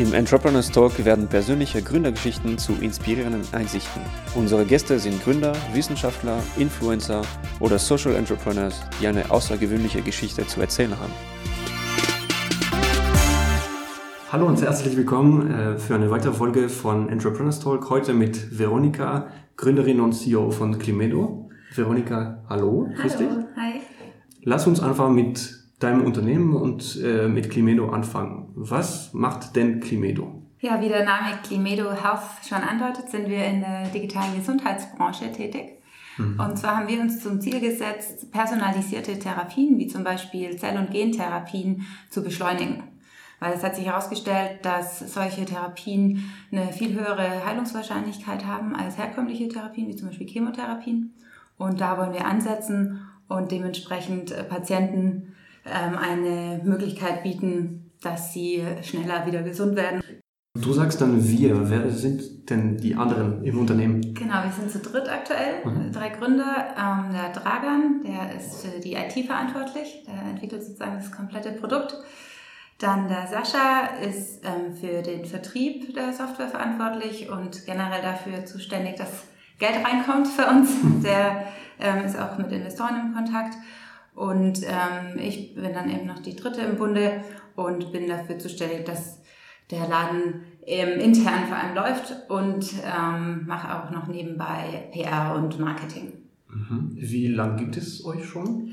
[0.00, 4.00] Im Entrepreneurs Talk werden persönliche Gründergeschichten zu inspirierenden Einsichten.
[4.34, 7.20] Unsere Gäste sind Gründer, Wissenschaftler, Influencer
[7.60, 11.12] oder Social Entrepreneurs, die eine außergewöhnliche Geschichte zu erzählen haben.
[14.32, 17.90] Hallo und herzlich willkommen äh, für eine weitere Folge von Entrepreneurs Talk.
[17.90, 19.26] Heute mit Veronika,
[19.58, 21.50] Gründerin und CEO von Climedo.
[21.74, 22.88] Veronika, hallo.
[22.96, 23.28] Hallo, dich.
[23.54, 23.82] hi.
[24.44, 28.50] Lass uns einfach mit deinem Unternehmen und äh, mit Climedo anfangen.
[28.54, 30.42] Was macht denn Climedo?
[30.60, 35.80] Ja, wie der Name Climedo Health schon andeutet, sind wir in der digitalen Gesundheitsbranche tätig.
[36.18, 36.38] Mhm.
[36.38, 40.90] Und zwar haben wir uns zum Ziel gesetzt, personalisierte Therapien, wie zum Beispiel Zell- und
[40.90, 42.82] Gentherapien, zu beschleunigen.
[43.38, 49.48] Weil es hat sich herausgestellt, dass solche Therapien eine viel höhere Heilungswahrscheinlichkeit haben als herkömmliche
[49.48, 51.14] Therapien, wie zum Beispiel Chemotherapien.
[51.56, 59.26] Und da wollen wir ansetzen und dementsprechend äh, Patienten eine Möglichkeit bieten, dass sie schneller
[59.26, 60.02] wieder gesund werden.
[60.54, 61.70] Du sagst dann wir.
[61.70, 64.00] Wer sind denn die anderen im Unternehmen?
[64.14, 65.92] Genau, wir sind zu dritt aktuell, mhm.
[65.92, 66.74] drei Gründer.
[66.76, 71.94] Ähm, der Dragan, der ist für die IT verantwortlich, der entwickelt sozusagen das komplette Produkt.
[72.78, 78.96] Dann der Sascha ist ähm, für den Vertrieb der Software verantwortlich und generell dafür zuständig,
[78.96, 79.24] dass
[79.58, 80.70] Geld reinkommt für uns.
[81.04, 81.44] Der
[81.78, 83.54] ähm, ist auch mit Investoren im Kontakt.
[84.14, 87.24] Und ähm, ich bin dann eben noch die dritte im Bunde
[87.56, 89.20] und bin dafür zuständig, dass
[89.70, 95.58] der Laden ähm, intern vor allem läuft und ähm, mache auch noch nebenbei PR und
[95.58, 96.12] Marketing.
[96.48, 96.90] Mhm.
[96.94, 98.72] Wie lange gibt es euch schon?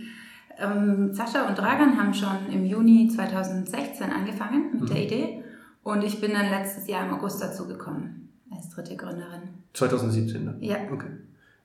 [0.60, 4.86] Ähm, Sascha und Dragan haben schon im Juni 2016 angefangen mit mhm.
[4.88, 5.44] der Idee
[5.84, 9.42] und ich bin dann letztes Jahr im August dazu gekommen als dritte Gründerin.
[9.74, 10.62] 2017 dann?
[10.62, 10.78] Ja.
[10.92, 11.12] Okay.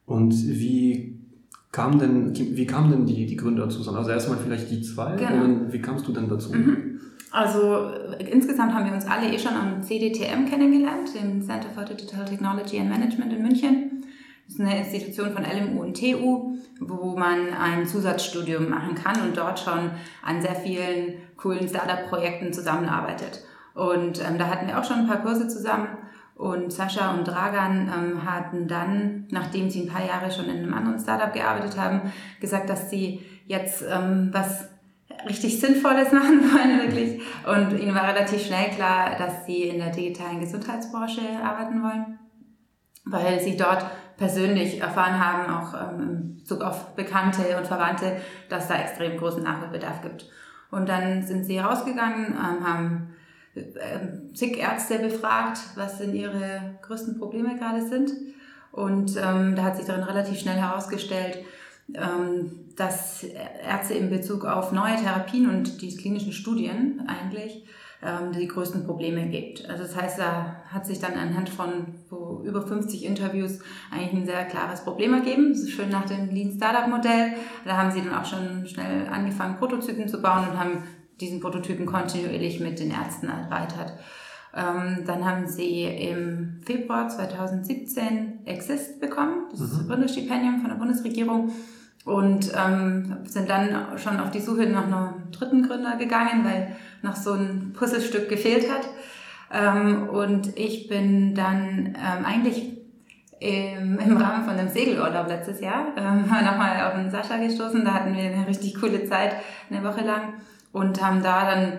[0.05, 1.22] Und wie
[1.73, 3.97] kam denn, wie kamen denn die, die Gründer zusammen?
[3.97, 5.45] Also erstmal vielleicht die zwei genau.
[5.45, 6.53] und wie kamst du denn dazu?
[6.53, 7.01] Mhm.
[7.31, 12.27] Also insgesamt haben wir uns alle eh schon am CDTM kennengelernt, dem Center for Digital
[12.27, 14.05] Technology and Management in München.
[14.45, 19.35] Das ist eine Institution von LMU und TU, wo man ein Zusatzstudium machen kann und
[19.35, 23.43] dort schon an sehr vielen coolen Startup-Projekten zusammenarbeitet.
[23.73, 25.89] Und ähm, da hatten wir auch schon ein paar Kurse zusammen
[26.35, 30.75] und Sascha und Dragan ähm, hatten dann, nachdem sie ein paar Jahre schon in einem
[30.75, 34.69] anderen Startup gearbeitet haben, gesagt, dass sie jetzt ähm, was
[35.29, 37.21] richtig Sinnvolles machen wollen, wirklich.
[37.47, 42.19] Und ihnen war relativ schnell klar, dass sie in der digitalen Gesundheitsbranche arbeiten wollen,
[43.05, 43.85] weil sie dort
[44.17, 48.17] persönlich erfahren haben, auch ähm, in Bezug auf Bekannte und Verwandte,
[48.49, 50.27] dass da extrem großen Nachholbedarf gibt.
[50.71, 53.15] Und dann sind sie rausgegangen, ähm, haben
[54.35, 58.13] zig Ärzte befragt, was denn ihre größten Probleme gerade sind.
[58.71, 61.45] Und ähm, da hat sich darin relativ schnell herausgestellt,
[61.95, 67.67] ähm, dass Ärzte in Bezug auf neue Therapien und die klinischen Studien eigentlich
[68.03, 69.69] ähm, die größten Probleme gibt.
[69.69, 73.59] Also das heißt, da hat sich dann anhand von so über 50 Interviews
[73.91, 75.55] eigentlich ein sehr klares Problem ergeben.
[75.55, 77.35] Schön nach dem Lean Startup Modell.
[77.67, 80.83] Da haben sie dann auch schon schnell angefangen, Prototypen zu bauen und haben
[81.23, 83.95] diesen Prototypen kontinuierlich mit den Ärzten erweitert.
[84.55, 89.89] Ähm, dann haben sie im Februar 2017 Exist bekommen, das mhm.
[89.89, 91.53] Gründerstipendium von der Bundesregierung
[92.05, 97.17] und ähm, sind dann schon auf die Suche nach einem dritten Gründer gegangen, weil noch
[97.17, 98.89] so ein Puzzlestück gefehlt hat.
[99.53, 102.73] Ähm, und ich bin dann ähm, eigentlich
[103.39, 107.85] im, im Rahmen von einem Segelurlaub letztes Jahr ähm, nochmal auf den Sascha gestoßen.
[107.85, 109.35] Da hatten wir eine richtig coole Zeit,
[109.71, 110.35] eine Woche lang
[110.73, 111.73] und haben da dann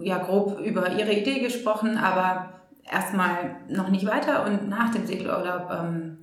[0.00, 2.60] ja grob über ihre Idee gesprochen, aber
[2.90, 6.18] erstmal noch nicht weiter und nach dem Segelurlaub ähm,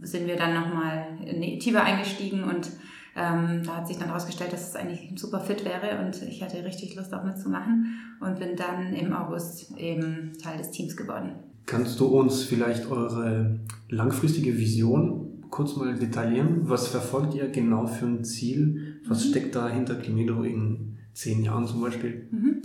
[0.00, 1.18] sind wir dann nochmal
[1.58, 2.70] tiefer eingestiegen und
[3.14, 6.42] ähm, da hat sich dann herausgestellt, dass es eigentlich ein super fit wäre und ich
[6.42, 11.32] hatte richtig Lust auch mitzumachen und bin dann im August eben Teil des Teams geworden.
[11.66, 16.68] Kannst du uns vielleicht eure langfristige Vision kurz mal detaillieren?
[16.68, 19.00] Was verfolgt ihr genau für ein Ziel?
[19.06, 19.30] Was mhm.
[19.30, 22.28] steckt da hinter Climedo in zehn Jahren zum Beispiel?
[22.30, 22.62] Mhm.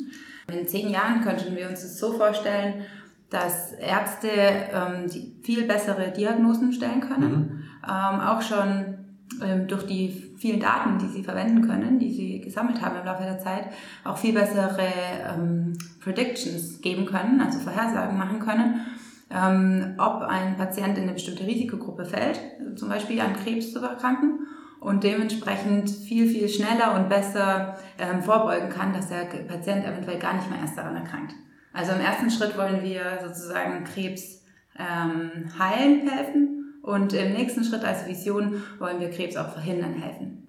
[0.52, 2.86] In zehn Jahren könnten wir uns das so vorstellen,
[3.30, 5.10] dass Ärzte ähm,
[5.44, 7.64] viel bessere Diagnosen stellen können, mhm.
[7.84, 8.98] ähm, auch schon
[9.42, 13.24] ähm, durch die vielen Daten, die sie verwenden können, die sie gesammelt haben im Laufe
[13.24, 13.66] der Zeit,
[14.06, 14.88] auch viel bessere
[15.28, 18.86] ähm, Predictions geben können, also Vorhersagen machen können,
[19.30, 22.40] ähm, ob ein Patient in eine bestimmte Risikogruppe fällt,
[22.78, 24.48] zum Beispiel an Krebs zu erkranken
[24.80, 30.36] und dementsprechend viel, viel schneller und besser ähm, vorbeugen kann, dass der Patient eventuell gar
[30.36, 31.34] nicht mehr erst daran erkrankt.
[31.74, 34.44] Also im ersten Schritt wollen wir sozusagen Krebs
[34.78, 40.48] ähm, heilen helfen und im nächsten Schritt als Vision wollen wir Krebs auch verhindern helfen.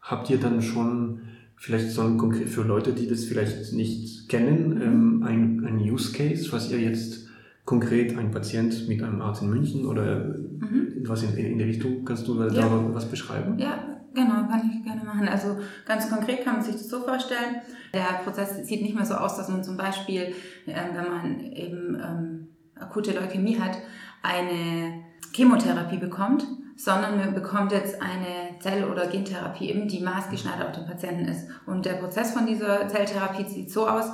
[0.00, 1.20] Habt ihr dann schon
[1.60, 6.12] Vielleicht so ein konkret für Leute, die das vielleicht nicht kennen, ähm, ein, ein Use
[6.12, 7.26] Case, was ihr jetzt
[7.64, 11.02] konkret ein Patient mit einem Arzt in München oder mhm.
[11.02, 12.94] etwas in, in die Richtung, kannst du da ja.
[12.94, 13.58] was beschreiben?
[13.58, 13.78] Ja,
[14.14, 15.28] genau, kann ich gerne machen.
[15.28, 17.56] Also ganz konkret kann man sich das so vorstellen.
[17.92, 20.34] Der Prozess sieht nicht mehr so aus, dass man zum Beispiel,
[20.66, 23.78] äh, wenn man eben ähm, akute Leukämie hat,
[24.22, 26.46] eine Chemotherapie bekommt,
[26.76, 31.48] sondern man bekommt jetzt eine Zell- oder Gentherapie, eben die maßgeschneidert auf den Patienten ist.
[31.66, 34.12] Und der Prozess von dieser Zelltherapie sieht so aus,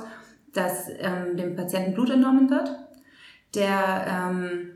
[0.53, 2.71] dass ähm, dem Patienten Blut entnommen wird
[3.55, 4.71] der, ähm,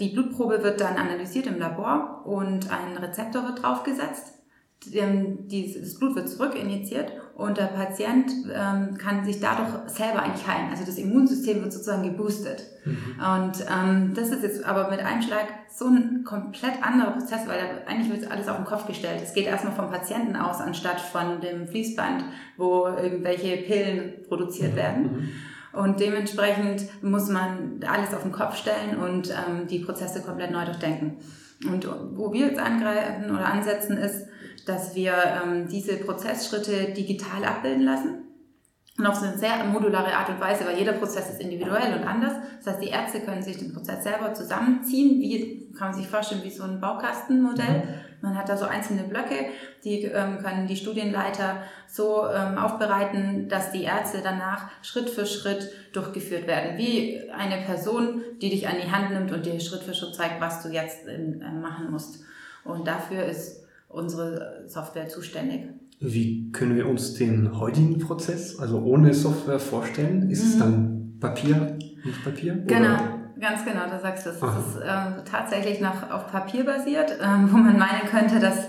[0.00, 4.34] die Blutprobe wird dann analysiert im Labor und ein Rezeptor wird draufgesetzt.
[4.92, 10.70] Das Blut wird zurückinjiziert und der Patient ähm, kann sich dadurch selber eigentlich heilen.
[10.70, 12.64] Also das Immunsystem wird sozusagen geboostet.
[12.84, 12.96] Mhm.
[13.18, 17.58] Und ähm, das ist jetzt aber mit einem Schlag so ein komplett anderer Prozess, weil
[17.58, 19.20] da, eigentlich wird alles auf den Kopf gestellt.
[19.22, 22.24] Es geht erstmal vom Patienten aus, anstatt von dem Fließband,
[22.56, 24.76] wo irgendwelche Pillen produziert mhm.
[24.76, 25.02] werden.
[25.02, 25.28] Mhm.
[25.72, 30.64] Und dementsprechend muss man alles auf den Kopf stellen und ähm, die Prozesse komplett neu
[30.64, 31.18] durchdenken.
[31.64, 31.86] Und
[32.16, 34.26] wo wir jetzt angreifen oder ansetzen, ist,
[34.66, 35.12] dass wir
[35.42, 38.29] ähm, diese Prozessschritte digital abbilden lassen.
[39.00, 42.06] Und auf so eine sehr modulare Art und Weise, weil jeder Prozess ist individuell und
[42.06, 42.34] anders.
[42.58, 46.42] Das heißt, die Ärzte können sich den Prozess selber zusammenziehen, wie kann man sich vorstellen,
[46.44, 47.78] wie so ein Baukastenmodell.
[47.78, 47.94] Mhm.
[48.20, 49.46] Man hat da so einzelne Blöcke,
[49.84, 55.72] die ähm, können die Studienleiter so ähm, aufbereiten, dass die Ärzte danach Schritt für Schritt
[55.94, 56.76] durchgeführt werden.
[56.76, 60.42] Wie eine Person, die dich an die Hand nimmt und dir Schritt für Schritt zeigt,
[60.42, 62.22] was du jetzt äh, machen musst.
[62.64, 65.70] Und dafür ist unsere Software zuständig.
[66.00, 70.30] Wie können wir uns den heutigen Prozess, also ohne Software, vorstellen?
[70.30, 70.50] Ist mhm.
[70.50, 72.54] es dann Papier, nicht Papier?
[72.66, 72.94] Genau.
[72.94, 73.20] Oder?
[73.38, 74.36] Ganz genau, du sagst es.
[74.36, 78.68] Es ist ähm, tatsächlich noch auf Papier basiert, ähm, wo man meinen könnte, dass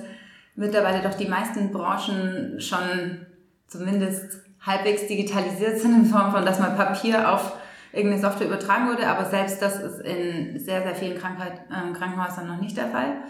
[0.55, 3.25] mittlerweile doch die meisten Branchen schon
[3.67, 7.53] zumindest halbwegs digitalisiert sind in Form von, dass mal Papier auf
[7.93, 12.47] irgendeine Software übertragen wurde, aber selbst das ist in sehr, sehr vielen Krankheit, äh, Krankenhäusern
[12.47, 13.23] noch nicht der Fall.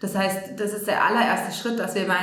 [0.00, 2.16] Das heißt, das ist der allererste Schritt, dass wir mal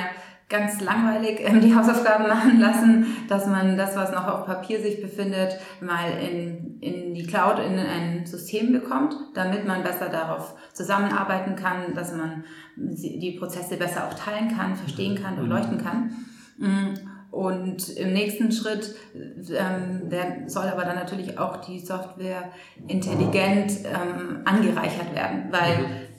[0.53, 5.01] ganz langweilig ähm, die Hausaufgaben machen lassen, dass man das, was noch auf Papier sich
[5.01, 11.55] befindet, mal in, in die Cloud, in ein System bekommt, damit man besser darauf zusammenarbeiten
[11.55, 12.43] kann, dass man
[12.75, 16.13] die Prozesse besser auch teilen kann, verstehen kann, durchleuchten kann.
[16.57, 16.93] Mm,
[17.31, 22.51] und im nächsten Schritt ähm, der soll aber dann natürlich auch die Software
[22.87, 26.12] intelligent ähm, angereichert werden, weil mhm.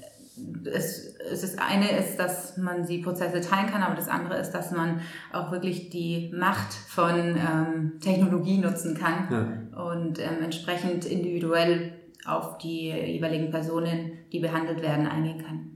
[0.65, 4.51] Es es ist eine ist, dass man die Prozesse teilen kann, aber das andere ist,
[4.51, 5.01] dass man
[5.33, 9.85] auch wirklich die Macht von ähm, Technologie nutzen kann ja.
[9.85, 11.93] und ähm, entsprechend individuell
[12.27, 15.71] auf die jeweiligen Personen, die behandelt werden, eingehen kann.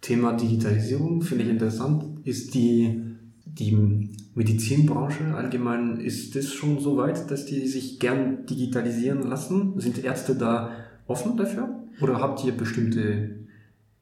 [0.00, 2.04] Thema Digitalisierung finde ich interessant.
[2.24, 3.02] Ist die,
[3.44, 9.78] die Medizinbranche allgemein, ist das schon so weit, dass die sich gern digitalisieren lassen?
[9.78, 10.70] Sind Ärzte da
[11.06, 11.68] offen dafür?
[12.00, 13.39] Oder habt ihr bestimmte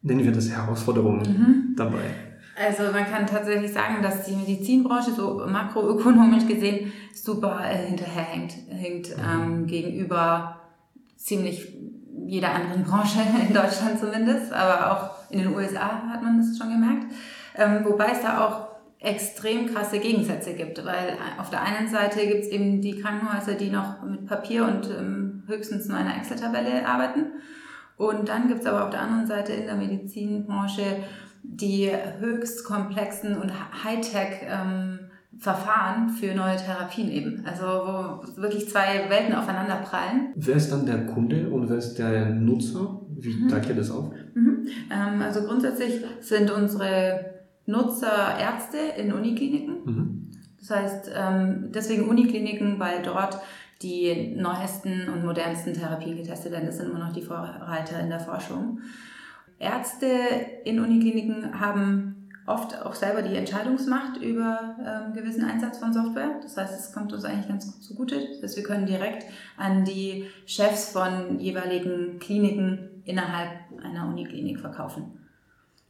[0.03, 1.77] nennen wir das Herausforderungen mhm.
[1.77, 2.15] dabei?
[2.57, 9.17] Also man kann tatsächlich sagen, dass die Medizinbranche so makroökonomisch gesehen super äh, hinterherhängt hängt,
[9.17, 9.23] mhm.
[9.25, 10.61] ähm, gegenüber
[11.17, 11.73] ziemlich
[12.27, 16.71] jeder anderen Branche in Deutschland zumindest, aber auch in den USA hat man das schon
[16.71, 17.07] gemerkt.
[17.55, 18.69] Ähm, wobei es da auch
[19.01, 23.71] extrem krasse Gegensätze gibt, weil auf der einen Seite gibt es eben die Krankenhäuser, die
[23.71, 27.27] noch mit Papier und ähm, höchstens nur einer Excel-Tabelle arbeiten
[27.99, 30.83] und dann gibt es aber auf der anderen Seite in der Medizinbranche
[31.43, 31.91] die
[32.21, 33.53] höchst komplexen und
[33.85, 34.99] Hightech ähm,
[35.39, 37.45] Verfahren für neue Therapien eben.
[37.47, 40.33] Also wo wirklich zwei Welten aufeinander prallen.
[40.35, 43.01] Wer ist dann der Kunde und wer ist der Nutzer?
[43.11, 43.49] Wie mhm.
[43.49, 44.11] teilt ihr das auf?
[44.35, 44.67] Mhm.
[44.91, 47.35] Ähm, also grundsätzlich sind unsere
[47.67, 49.75] Nutzer Ärzte in Unikliniken.
[49.85, 50.31] Mhm.
[50.59, 53.39] Das heißt, ähm, deswegen Unikliniken, weil dort
[53.83, 56.67] die neuesten und modernsten Therapien getestet werden.
[56.67, 58.81] Das sind immer noch die Vorreiter in der Forschung.
[59.59, 60.07] Ärzte
[60.65, 66.41] in Unikliniken haben oft auch selber die Entscheidungsmacht über ähm, gewissen Einsatz von Software.
[66.43, 68.17] Das heißt, es kommt uns eigentlich ganz gut zugute.
[68.17, 73.51] Das heißt, wir können direkt an die Chefs von jeweiligen Kliniken innerhalb
[73.83, 75.05] einer Uniklinik verkaufen.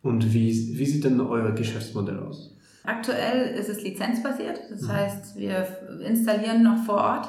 [0.02, 2.54] Und wie, wie sieht denn euer Geschäftsmodell aus?
[2.85, 4.61] Aktuell ist es lizenzbasiert.
[4.71, 4.92] Das mhm.
[4.92, 5.66] heißt, wir
[6.04, 7.28] installieren noch vor Ort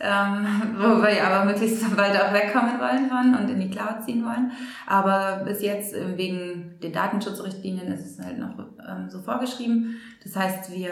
[0.00, 4.24] ähm, wo wir aber möglichst bald auch wegkommen wollen von und in die Cloud ziehen
[4.24, 4.52] wollen.
[4.86, 9.96] Aber bis jetzt äh, wegen den Datenschutzrichtlinien ist es halt noch ähm, so vorgeschrieben.
[10.22, 10.90] Das heißt, wir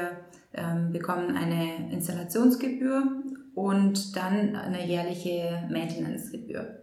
[0.55, 3.03] ähm, bekommen eine Installationsgebühr
[3.55, 6.81] und dann eine jährliche Maintenancegebühr.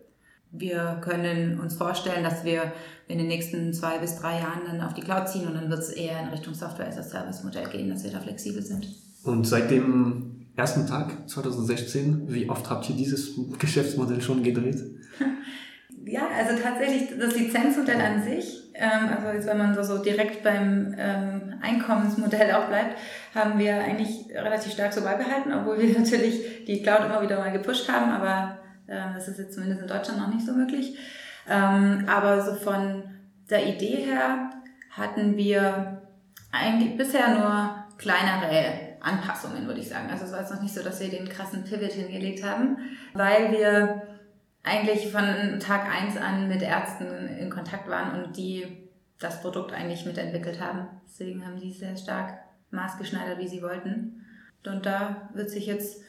[0.51, 2.71] wir können uns vorstellen, dass wir
[3.07, 5.79] in den nächsten zwei bis drei Jahren dann auf die Cloud ziehen und dann wird
[5.79, 8.87] es eher in Richtung Software as a Service Modell gehen, dass wir da flexibel sind.
[9.23, 14.79] Und seit dem ersten Tag 2016, wie oft habt ihr dieses Geschäftsmodell schon gedreht?
[16.03, 20.41] Ja, also tatsächlich das Lizenzmodell an sich, ähm, also jetzt wenn man so, so direkt
[20.41, 22.97] beim ähm, Einkommensmodell auch bleibt,
[23.35, 27.51] haben wir eigentlich relativ stark so beibehalten, obwohl wir natürlich die Cloud immer wieder mal
[27.51, 30.97] gepusht haben, aber äh, das ist jetzt zumindest in Deutschland noch nicht so möglich.
[31.47, 33.03] Ähm, aber so von
[33.51, 34.49] der Idee her
[34.89, 36.01] hatten wir
[36.51, 40.09] eigentlich bisher nur kleinere Anpassungen, würde ich sagen.
[40.09, 42.77] Also es war jetzt noch nicht so, dass wir den krassen Pivot hingelegt haben,
[43.13, 44.03] weil wir
[44.63, 48.65] eigentlich von Tag eins an mit Ärzten in Kontakt waren und die
[49.19, 50.87] das Produkt eigentlich mitentwickelt haben.
[51.05, 52.33] Deswegen haben die sehr stark
[52.71, 54.25] maßgeschneidert, wie sie wollten.
[54.65, 56.03] Und da wird sich jetzt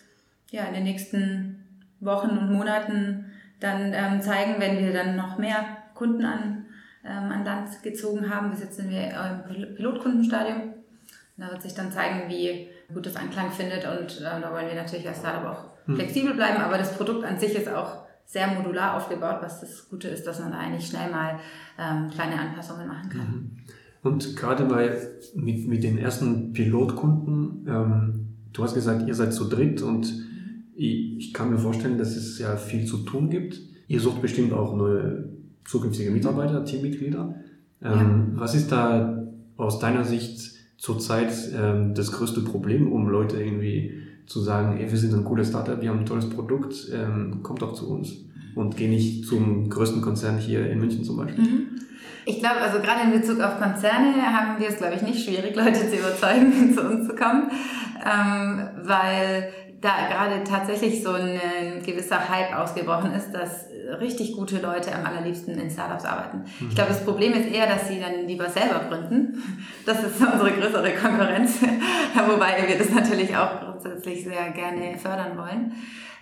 [0.50, 1.64] ja in den nächsten
[2.00, 6.66] Wochen und Monaten dann ähm, zeigen, wenn wir dann noch mehr Kunden an,
[7.04, 8.50] ähm, an Land gezogen haben.
[8.50, 9.12] Bis jetzt sind wir
[9.48, 10.74] im Pilotkundenstadium.
[11.36, 14.74] Da wird sich dann zeigen, wie gut das Anklang findet und äh, da wollen wir
[14.74, 15.96] natürlich als Startup auch hm.
[15.96, 20.08] flexibel bleiben, aber das Produkt an sich ist auch sehr modular aufgebaut, was das Gute
[20.08, 21.38] ist, dass man da eigentlich schnell mal
[21.78, 23.20] ähm, kleine Anpassungen machen kann.
[23.20, 23.50] Mhm.
[24.02, 24.96] Und gerade bei
[25.34, 30.12] mit, mit den ersten Pilotkunden, ähm, du hast gesagt, ihr seid zu dritt und
[30.74, 33.60] ich, ich kann mir vorstellen, dass es ja viel zu tun gibt.
[33.86, 35.28] Ihr sucht bestimmt auch neue
[35.64, 37.34] zukünftige Mitarbeiter, Teammitglieder.
[37.82, 38.40] Ähm, ja.
[38.40, 39.24] Was ist da
[39.56, 44.98] aus deiner Sicht zurzeit ähm, das größte Problem, um Leute irgendwie zu sagen, ey, wir
[44.98, 48.16] sind ein cooles Startup, wir haben ein tolles Produkt, ähm, kommt doch zu uns
[48.56, 51.44] und geh nicht zum größten Konzern hier in München zum Beispiel.
[51.44, 51.66] Mhm.
[52.24, 55.54] Ich glaube, also gerade in Bezug auf Konzerne haben wir es, glaube ich, nicht schwierig,
[55.54, 57.52] Leute zu überzeugen, zu uns zu kommen,
[58.04, 59.50] ähm, weil
[59.82, 63.66] da gerade tatsächlich so ein gewisser Hype ausgebrochen ist, dass
[64.00, 66.44] richtig gute Leute am allerliebsten in Startups arbeiten.
[66.60, 66.68] Mhm.
[66.68, 69.42] Ich glaube, das Problem ist eher, dass sie dann lieber selber gründen.
[69.84, 71.60] Das ist unsere größere Konkurrenz,
[72.28, 75.72] wobei wir das natürlich auch grundsätzlich sehr gerne fördern wollen.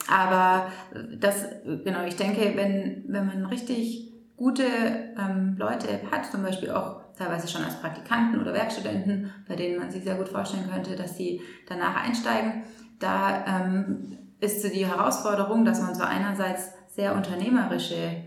[0.09, 0.73] Aber
[1.19, 1.45] das,
[1.85, 7.47] genau, ich denke, wenn, wenn man richtig gute ähm, Leute hat, zum Beispiel auch teilweise
[7.47, 11.43] schon als Praktikanten oder Werkstudenten, bei denen man sich sehr gut vorstellen könnte, dass sie
[11.69, 12.63] danach einsteigen,
[13.01, 18.25] da ähm, ist so die Herausforderung, dass man so einerseits sehr unternehmerische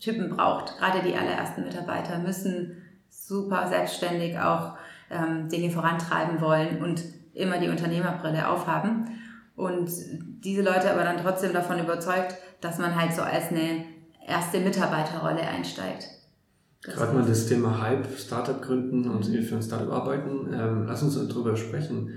[0.00, 0.78] Typen braucht.
[0.78, 4.76] Gerade die allerersten Mitarbeiter müssen super selbstständig auch
[5.10, 7.02] ähm, Dinge vorantreiben wollen und
[7.34, 9.08] immer die Unternehmerbrille aufhaben.
[9.56, 9.90] Und
[10.44, 13.84] diese Leute aber dann trotzdem davon überzeugt, dass man halt so als eine
[14.26, 16.08] erste Mitarbeiterrolle einsteigt.
[16.82, 20.52] Gerade mal das Thema Hype, Startup gründen und für ein Startup arbeiten.
[20.52, 22.10] Ähm, lass uns darüber sprechen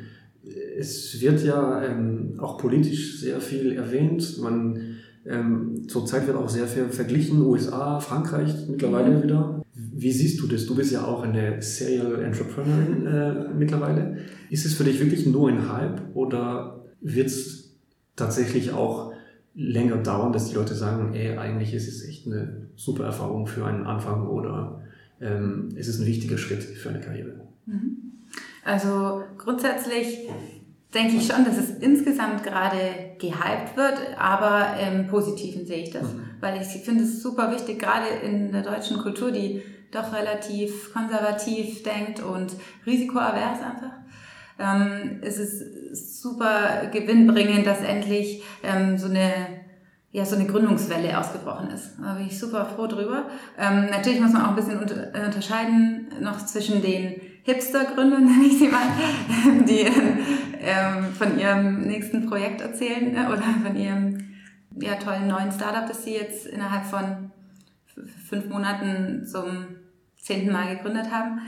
[0.77, 4.39] es wird ja ähm, auch politisch sehr viel erwähnt.
[4.39, 9.23] Man, ähm, zurzeit wird auch sehr viel verglichen, USA, Frankreich mittlerweile mhm.
[9.23, 9.65] wieder.
[9.73, 10.65] Wie siehst du das?
[10.65, 14.17] Du bist ja auch eine Serial Entrepreneurin äh, mittlerweile.
[14.49, 17.75] Ist es für dich wirklich nur ein Hype oder wird es
[18.15, 19.13] tatsächlich auch
[19.53, 23.65] länger dauern, dass die Leute sagen, ey, eigentlich ist es echt eine super Erfahrung für
[23.65, 24.83] einen Anfang oder
[25.19, 27.41] ähm, ist es ein wichtiger Schritt für eine Karriere?
[27.65, 27.97] Mhm.
[28.63, 30.27] Also grundsätzlich
[30.93, 36.03] denke ich schon, dass es insgesamt gerade gehypt wird, aber im Positiven sehe ich das,
[36.03, 36.23] mhm.
[36.41, 41.81] weil ich finde es super wichtig, gerade in der deutschen Kultur, die doch relativ konservativ
[41.83, 42.51] denkt und
[42.85, 43.93] risikoavers einfach.
[44.59, 49.31] Ähm, es ist super gewinnbringend, dass endlich ähm, so eine
[50.11, 51.91] ja, so eine Gründungswelle ausgebrochen ist.
[52.01, 53.25] Da bin ich super froh drüber.
[53.57, 58.59] Ähm, natürlich muss man auch ein bisschen unter, unterscheiden noch zwischen den Hipster-Gründern, nenne ich
[58.59, 58.87] sie mal,
[59.65, 59.87] die
[60.61, 64.17] ähm, von ihrem nächsten Projekt erzählen äh, oder von ihrem
[64.79, 67.31] ja, tollen neuen Startup, das sie jetzt innerhalb von
[68.29, 69.67] fünf Monaten zum
[70.17, 71.41] zehnten Mal gegründet haben.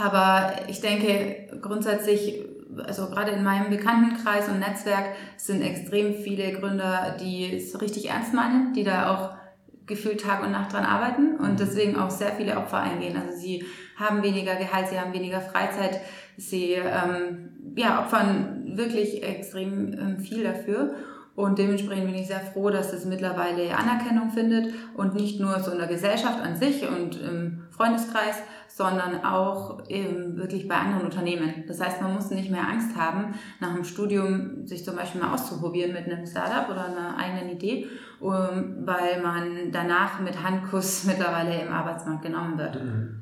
[0.00, 2.42] Aber ich denke grundsätzlich,
[2.86, 8.32] also gerade in meinem Bekanntenkreis und Netzwerk sind extrem viele Gründer, die es richtig ernst
[8.32, 9.40] meinen, die da auch
[9.86, 13.16] gefühlt Tag und Nacht dran arbeiten und deswegen auch sehr viele Opfer eingehen.
[13.16, 13.64] Also sie
[14.00, 16.00] haben weniger Gehalt, sie haben weniger Freizeit,
[16.36, 20.94] sie ähm, ja, opfern wirklich extrem ähm, viel dafür.
[21.40, 25.70] Und dementsprechend bin ich sehr froh, dass es mittlerweile Anerkennung findet und nicht nur so
[25.70, 28.36] in der Gesellschaft an sich und im Freundeskreis,
[28.68, 31.64] sondern auch eben wirklich bei anderen Unternehmen.
[31.66, 35.32] Das heißt, man muss nicht mehr Angst haben, nach dem Studium sich zum Beispiel mal
[35.32, 37.86] auszuprobieren mit einem Startup oder einer eigenen Idee,
[38.20, 42.84] weil man danach mit Handkuss mittlerweile im Arbeitsmarkt genommen wird.
[42.84, 43.16] Mhm.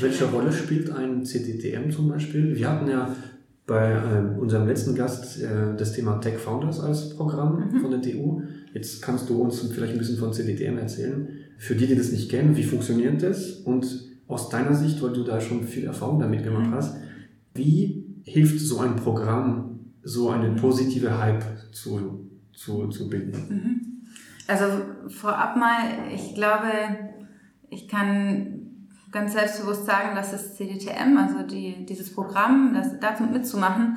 [0.00, 2.56] Welche Rolle spielt ein CDTM zum Beispiel?
[2.56, 3.14] Wir hatten ja
[3.66, 7.80] bei äh, unserem letzten Gast äh, das Thema Tech Founders als Programm mhm.
[7.80, 8.42] von der TU.
[8.74, 11.28] Jetzt kannst du uns vielleicht ein bisschen von CDTM erzählen.
[11.58, 13.50] Für die, die das nicht kennen, wie funktioniert das?
[13.50, 13.86] Und
[14.26, 16.74] aus deiner Sicht, weil du da schon viel Erfahrung damit gemacht mhm.
[16.74, 16.96] hast,
[17.54, 23.32] wie hilft so ein Programm, so eine positive Hype zu, zu, zu bilden?
[23.48, 23.80] Mhm.
[24.46, 24.64] Also
[25.08, 26.68] vorab mal, ich glaube,
[27.70, 28.63] ich kann
[29.14, 33.96] ganz selbstbewusst sagen, dass das CDTM, also die, dieses Programm, das dazu mitzumachen,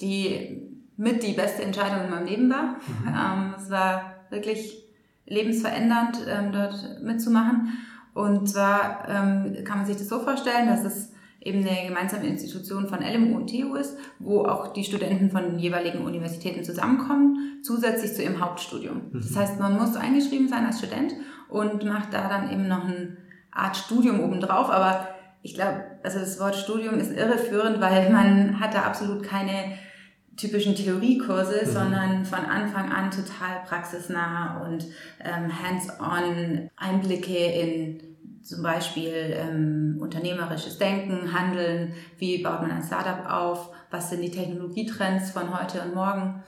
[0.00, 0.62] die
[0.96, 2.62] mit die beste Entscheidung in meinem Leben war.
[2.64, 3.08] Mhm.
[3.08, 4.84] Ähm, es war wirklich
[5.26, 7.78] lebensverändernd, ähm, dort mitzumachen.
[8.14, 12.88] Und zwar ähm, kann man sich das so vorstellen, dass es eben eine gemeinsame Institution
[12.88, 18.12] von LMU und TU ist, wo auch die Studenten von den jeweiligen Universitäten zusammenkommen, zusätzlich
[18.14, 19.02] zu ihrem Hauptstudium.
[19.12, 19.20] Mhm.
[19.20, 21.14] Das heißt, man muss eingeschrieben sein als Student
[21.48, 23.16] und macht da dann eben noch ein
[23.52, 25.08] Art Studium obendrauf, aber
[25.42, 29.78] ich glaube, also das Wort Studium ist irreführend, weil man hat da absolut keine
[30.36, 31.70] typischen Theoriekurse, mhm.
[31.70, 34.84] sondern von Anfang an total praxisnah und
[35.24, 38.02] ähm, hands-on Einblicke in
[38.42, 44.30] zum Beispiel ähm, unternehmerisches Denken, Handeln, wie baut man ein Startup auf, was sind die
[44.30, 46.42] Technologietrends von heute und morgen.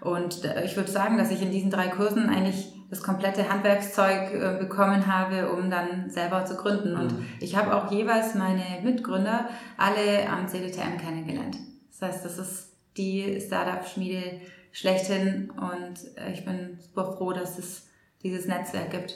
[0.00, 4.34] Und äh, ich würde sagen, dass ich in diesen drei Kursen eigentlich das komplette Handwerkszeug
[4.34, 6.94] äh, bekommen habe, um dann selber zu gründen.
[6.94, 7.24] Und mhm.
[7.40, 11.56] ich habe auch jeweils meine Mitgründer alle am CDTM kennengelernt.
[11.90, 17.86] Das heißt, das ist die Startup-Schmiede schlechthin und äh, ich bin super froh, dass es
[18.22, 19.14] dieses Netzwerk gibt.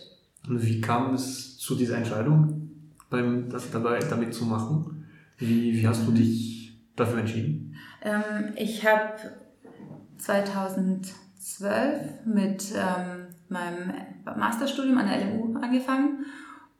[0.49, 2.71] Und wie kam es zu dieser Entscheidung,
[3.11, 5.07] beim, das dabei, damit zu machen?
[5.37, 7.77] Wie, wie hast du dich dafür entschieden?
[8.01, 9.17] Ähm, ich habe
[10.17, 13.93] 2012 mit ähm, meinem
[14.25, 16.25] Masterstudium an der LMU angefangen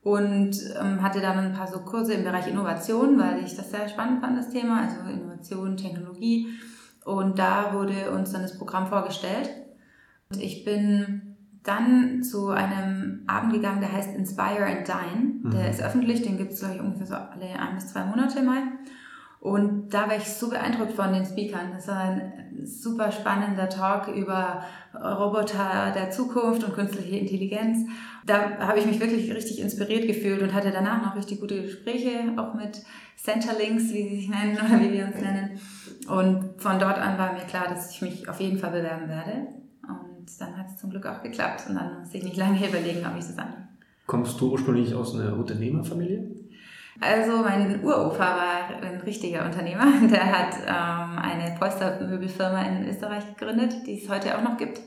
[0.03, 3.89] und ähm, hatte dann ein paar so Kurse im Bereich Innovation, weil ich das sehr
[3.89, 6.49] spannend fand, das Thema, also Innovation, Technologie.
[7.05, 9.51] Und da wurde uns dann das Programm vorgestellt.
[10.31, 15.41] Und ich bin dann zu einem Abend gegangen, der heißt Inspire and Dine.
[15.43, 15.51] Mhm.
[15.51, 18.43] Der ist öffentlich, den gibt es, glaube ich, ungefähr so alle ein bis zwei Monate
[18.43, 18.63] mal.
[19.47, 21.71] Und da war ich so beeindruckt von den Speakern.
[21.73, 22.33] Das war ein
[22.65, 27.89] super spannender Talk über Roboter der Zukunft und künstliche Intelligenz.
[28.27, 32.33] Da habe ich mich wirklich richtig inspiriert gefühlt und hatte danach noch richtig gute Gespräche,
[32.37, 32.83] auch mit
[33.17, 35.61] Centerlinks, wie sie sich nennen oder wie wir uns nennen.
[36.09, 39.47] Und von dort an war mir klar, dass ich mich auf jeden Fall bewerben werde.
[39.89, 41.67] Und dann hat es zum Glück auch geklappt.
[41.69, 43.69] Und dann musste ich nicht lange überlegen, ob ich es annehme.
[44.07, 46.46] Kommst du ursprünglich aus einer Unternehmerfamilie?
[47.01, 49.87] Also mein Uropa war ein richtiger Unternehmer.
[50.11, 54.81] Der hat ähm, eine Polstermöbelfirma in Österreich gegründet, die es heute auch noch gibt.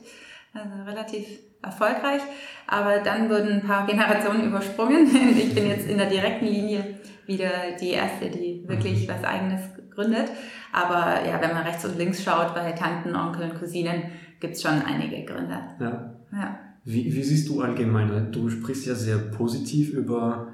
[0.52, 1.26] Also relativ
[1.62, 2.22] erfolgreich.
[2.66, 5.06] Aber dann wurden ein paar Generationen übersprungen.
[5.36, 10.30] Ich bin jetzt in der direkten Linie wieder die erste, die wirklich was eigenes gründet.
[10.72, 14.02] Aber ja, wenn man rechts und links schaut bei Tanten, Onkeln, Cousinen,
[14.40, 15.76] gibt es schon einige Gründer.
[15.78, 16.14] Ja.
[16.32, 16.58] ja.
[16.84, 18.32] Wie, wie siehst du allgemein?
[18.32, 20.48] Du sprichst ja sehr positiv über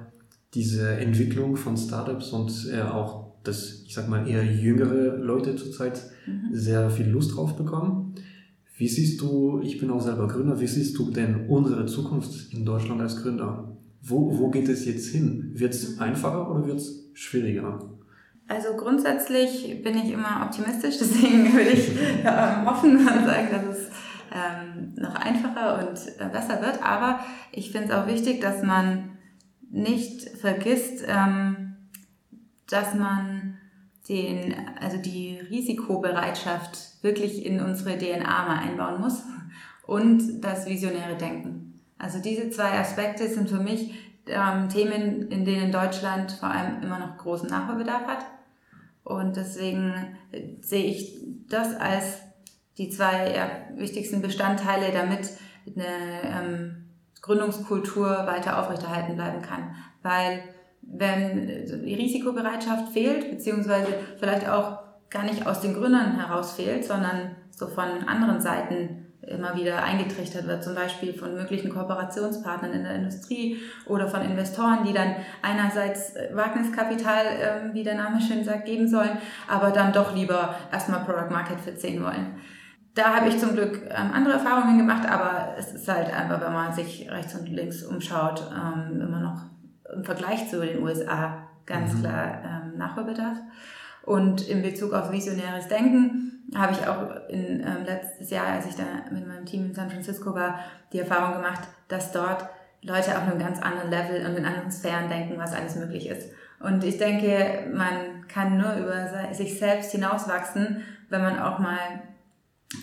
[0.57, 6.03] diese Entwicklung von Startups und äh, auch, dass, ich sag mal, eher jüngere Leute zurzeit
[6.27, 6.49] mhm.
[6.51, 8.15] sehr viel Lust drauf bekommen.
[8.79, 12.65] Wie siehst du, ich bin auch selber Gründer, wie siehst du denn unsere Zukunft in
[12.65, 13.77] Deutschland als Gründer?
[14.03, 15.51] Wo, wo geht es jetzt hin?
[15.55, 17.79] Wird es einfacher oder wird es schwieriger?
[18.49, 21.91] Also grundsätzlich bin ich immer optimistisch, deswegen würde ich
[22.25, 23.91] äh, hoffen und sagen, dass es
[24.33, 26.83] ähm, noch einfacher und äh, besser wird.
[26.83, 27.21] Aber
[27.53, 29.16] ich finde es auch wichtig, dass man
[29.77, 31.77] nicht vergisst, ähm,
[32.69, 33.59] dass man
[34.09, 39.23] den, also die Risikobereitschaft wirklich in unsere DNA mal einbauen muss
[39.87, 41.81] und das visionäre Denken.
[41.99, 43.95] Also diese zwei Aspekte sind für mich
[44.27, 48.27] ähm, Themen, in denen Deutschland vor allem immer noch großen Nachholbedarf hat.
[49.05, 50.17] Und deswegen
[50.61, 52.23] sehe ich das als
[52.77, 55.31] die zwei wichtigsten Bestandteile, damit
[55.67, 56.86] eine ähm,
[57.23, 59.75] Gründungskultur weiter aufrechterhalten bleiben kann.
[60.03, 60.43] Weil
[60.83, 61.47] wenn
[61.85, 64.79] die Risikobereitschaft fehlt, beziehungsweise vielleicht auch
[65.11, 70.47] gar nicht aus den Gründern heraus fehlt, sondern so von anderen Seiten immer wieder eingetrichtert
[70.47, 76.15] wird, zum Beispiel von möglichen Kooperationspartnern in der Industrie oder von Investoren, die dann einerseits
[76.33, 81.31] Wagniskapital, ähm, wie der Name schön sagt, geben sollen, aber dann doch lieber erstmal Product
[81.33, 82.37] Market Fit sehen wollen
[82.97, 86.53] da habe ich zum Glück ähm, andere Erfahrungen gemacht, aber es ist halt einfach, wenn
[86.53, 89.43] man sich rechts und links umschaut, ähm, immer noch
[89.95, 92.01] im Vergleich zu den USA ganz mhm.
[92.01, 93.37] klar ähm, Nachholbedarf.
[94.03, 98.77] Und in Bezug auf visionäres Denken habe ich auch in, ähm, letztes Jahr, als ich
[98.77, 100.61] da mit meinem Team in San Francisco war,
[100.93, 102.49] die Erfahrung gemacht, dass dort
[102.83, 106.31] Leute auf einem ganz anderen Level und in anderen Sphären denken, was alles möglich ist.
[106.61, 111.77] Und ich denke, man kann nur über sich selbst hinauswachsen, wenn man auch mal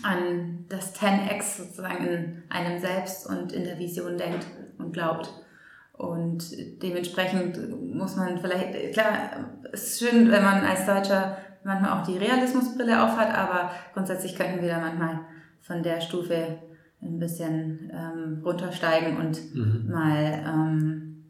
[0.02, 4.46] an das 10x sozusagen in einem selbst und in der Vision denkt
[4.78, 5.30] und glaubt.
[5.92, 6.44] Und
[6.82, 7.58] dementsprechend
[7.94, 13.02] muss man vielleicht, klar, es ist schön, wenn man als Deutscher manchmal auch die Realismusbrille
[13.02, 15.20] aufhat, aber grundsätzlich könnten wir da manchmal
[15.60, 16.58] von der Stufe
[17.00, 19.90] ein bisschen ähm, runtersteigen und mhm.
[19.90, 21.24] mal ähm,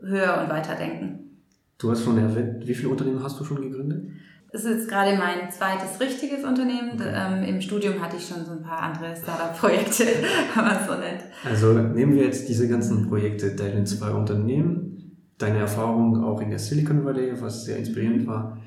[0.00, 1.40] höher und weiter denken.
[1.78, 4.10] Du hast schon erwähnt, wie viele Unternehmen hast du schon gegründet?
[4.52, 7.00] Das ist jetzt gerade mein zweites richtiges Unternehmen.
[7.00, 11.22] Ähm, Im Studium hatte ich schon so ein paar andere Startup-Projekte, es so nennt.
[11.44, 16.58] Also nehmen wir jetzt diese ganzen Projekte, deine zwei Unternehmen, deine Erfahrung auch in der
[16.58, 18.58] Silicon Valley, was sehr inspirierend war.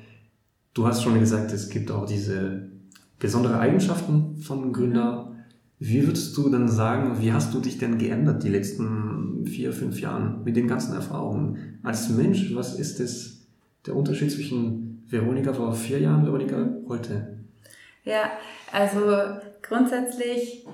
[0.72, 2.70] Du hast schon gesagt, es gibt auch diese
[3.18, 5.32] besondere Eigenschaften von Gründer.
[5.78, 10.00] Wie würdest du dann sagen, wie hast du dich denn geändert die letzten vier, fünf
[10.00, 11.78] Jahren mit den ganzen Erfahrungen?
[11.82, 13.46] Als Mensch, was ist es,
[13.86, 17.38] der Unterschied zwischen Veronika vor vier Jahren, Veronika heute?
[18.04, 18.30] Ja,
[18.72, 19.00] also
[19.62, 20.66] grundsätzlich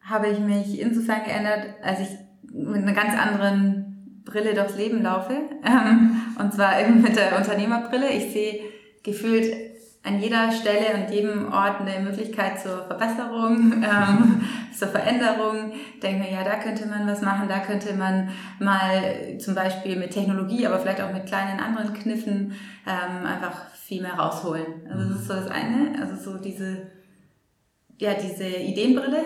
[0.00, 2.08] habe ich mich insofern geändert, als ich
[2.52, 5.34] mit einer ganz anderen Brille durchs Leben laufe.
[5.64, 8.10] Ähm, und zwar eben mit der Unternehmerbrille.
[8.10, 8.60] Ich sehe
[9.02, 9.52] gefühlt
[10.06, 14.42] an jeder Stelle und jedem Ort eine Möglichkeit zur Verbesserung, ähm,
[14.78, 15.72] zur Veränderung.
[16.00, 20.12] Denke mir, ja, da könnte man was machen, da könnte man mal zum Beispiel mit
[20.12, 22.54] Technologie, aber vielleicht auch mit kleinen anderen Kniffen
[22.86, 24.66] ähm, einfach viel mehr rausholen.
[24.90, 26.88] Also das ist so das eine, also so diese,
[27.98, 29.24] ja, diese Ideenbrille.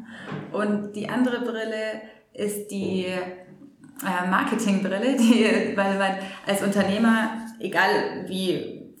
[0.52, 6.12] Und die andere Brille ist die äh, Marketingbrille, die, weil man
[6.46, 8.94] als Unternehmer, egal wie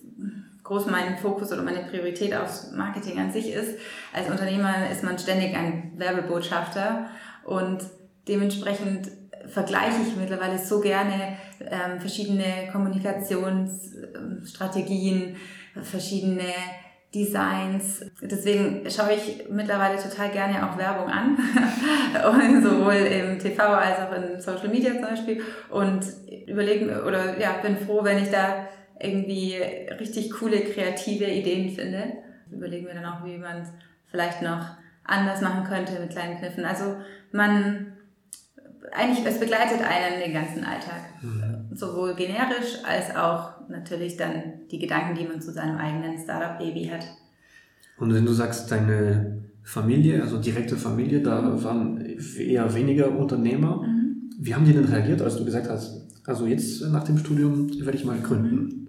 [0.64, 3.78] groß mein Fokus oder meine Priorität aufs Marketing an sich ist.
[4.12, 7.08] Als Unternehmer ist man ständig ein Werbebotschafter
[7.44, 7.84] und
[8.26, 9.12] dementsprechend
[9.48, 15.36] vergleiche ich mittlerweile so gerne ähm, verschiedene Kommunikationsstrategien,
[15.82, 16.52] verschiedene
[17.14, 18.04] Designs.
[18.20, 21.38] Deswegen schaue ich mittlerweile total gerne auch Werbung an,
[22.62, 26.04] sowohl im TV als auch in Social Media zum Beispiel und
[26.46, 28.66] überlege oder ja bin froh, wenn ich da
[28.98, 29.56] irgendwie
[29.98, 32.18] richtig coole, kreative Ideen finde.
[32.50, 33.72] Überlegen wir dann auch, wie man es
[34.10, 36.64] vielleicht noch anders machen könnte mit kleinen Kniffen.
[36.64, 36.96] Also
[37.32, 37.95] man,
[38.92, 41.00] eigentlich, es begleitet einen den ganzen Alltag.
[41.22, 41.74] Mhm.
[41.74, 47.06] Sowohl generisch als auch natürlich dann die Gedanken, die man zu seinem eigenen Startup-Baby hat.
[47.98, 52.04] Und wenn du sagst, deine Familie, also direkte Familie, da waren
[52.38, 53.82] eher weniger Unternehmer.
[53.82, 54.30] Mhm.
[54.38, 57.96] Wie haben die denn reagiert, als du gesagt hast, also jetzt nach dem Studium werde
[57.96, 58.54] ich mal gründen?
[58.54, 58.86] Mhm.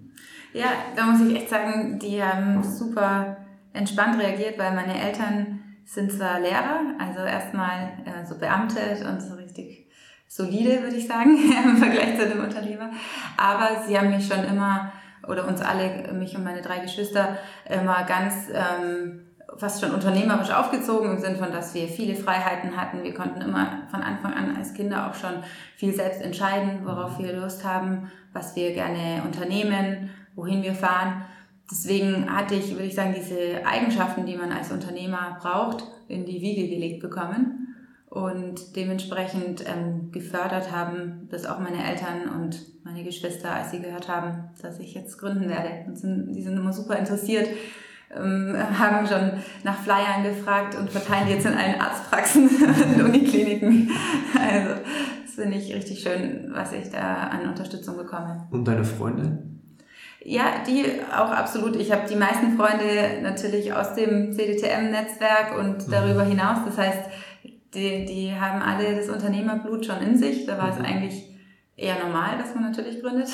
[0.52, 3.36] Ja, da muss ich echt sagen, die haben super
[3.72, 9.34] entspannt reagiert, weil meine Eltern sind zwar Lehrer, also erstmal äh, so beamtet und so
[9.34, 9.87] richtig
[10.28, 12.90] solide, würde ich sagen, im Vergleich zu dem Unternehmer.
[13.36, 14.92] Aber sie haben mich schon immer,
[15.26, 17.36] oder uns alle, mich und meine drei Geschwister,
[17.68, 19.22] immer ganz ähm,
[19.56, 23.02] fast schon unternehmerisch aufgezogen im Sinne von, dass wir viele Freiheiten hatten.
[23.02, 25.42] Wir konnten immer von Anfang an als Kinder auch schon
[25.76, 31.24] viel selbst entscheiden, worauf wir Lust haben, was wir gerne unternehmen wohin wir fahren.
[31.70, 36.40] Deswegen hatte ich, würde ich sagen, diese Eigenschaften, die man als Unternehmer braucht, in die
[36.40, 37.57] Wiege gelegt bekommen
[38.10, 44.08] und dementsprechend ähm, gefördert haben, das auch meine Eltern und meine Geschwister, als sie gehört
[44.08, 45.84] haben, dass ich jetzt gründen werde.
[45.86, 47.48] Und sind, die sind immer super interessiert,
[48.16, 52.48] ähm, haben schon nach Flyern gefragt und verteilen die jetzt in allen Arztpraxen
[52.96, 53.90] und Unikliniken.
[54.34, 54.80] Also
[55.26, 58.48] das finde ich richtig schön, was ich da an Unterstützung bekomme.
[58.50, 59.42] Und deine Freunde?
[60.24, 61.76] Ja, die auch absolut.
[61.76, 65.90] Ich habe die meisten Freunde natürlich aus dem CDTM-Netzwerk und mhm.
[65.90, 66.58] darüber hinaus.
[66.66, 67.02] Das heißt,
[67.74, 70.46] die, die haben alle das Unternehmerblut schon in sich.
[70.46, 70.84] Da war es mhm.
[70.84, 71.28] eigentlich
[71.76, 73.28] eher normal, dass man natürlich gründet.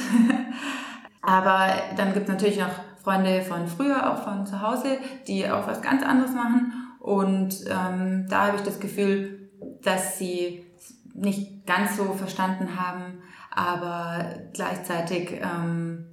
[1.22, 5.66] Aber dann gibt es natürlich noch Freunde von früher, auch von zu Hause, die auch
[5.66, 6.72] was ganz anderes machen.
[7.00, 9.50] Und ähm, da habe ich das Gefühl,
[9.82, 10.64] dass sie
[11.14, 13.20] nicht ganz so verstanden haben,
[13.50, 16.06] aber gleichzeitig ähm,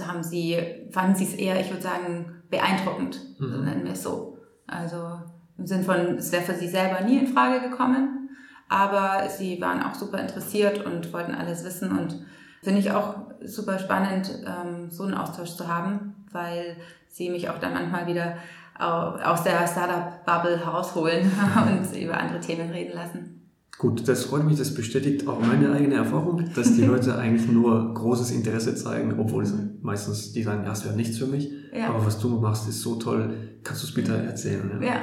[0.00, 0.58] haben sie,
[0.90, 3.64] fanden sie es eher, ich würde sagen, beeindruckend, mhm.
[3.64, 4.38] nennen wir es so.
[4.66, 5.20] Also
[5.60, 8.30] im Sinn von, es wäre für sie selber nie in Frage gekommen,
[8.68, 12.24] aber sie waren auch super interessiert und wollten alles wissen und
[12.62, 16.76] finde ich auch super spannend, ähm, so einen Austausch zu haben, weil
[17.08, 18.36] sie mich auch dann manchmal wieder
[18.78, 21.30] aus der Startup-Bubble herausholen
[21.66, 23.36] und über andere Themen reden lassen.
[23.76, 27.92] Gut, das freut mich, das bestätigt auch meine eigene Erfahrung, dass die Leute eigentlich nur
[27.92, 31.50] großes Interesse zeigen, obwohl es meistens die sagen, ja, es wäre nichts für mich.
[31.74, 31.88] Ja.
[31.88, 33.58] Aber was du machst, ist so toll.
[33.64, 34.78] Kannst du es bitte erzählen?
[34.80, 34.86] Ja.
[34.88, 35.00] ja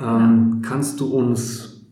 [0.00, 1.86] ähm, kannst du uns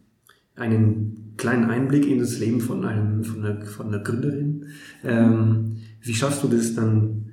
[0.54, 4.66] einen kleinen Einblick in das Leben von einem, von einer, von einer Gründerin?
[5.04, 7.26] Ähm, wie schaffst du das dann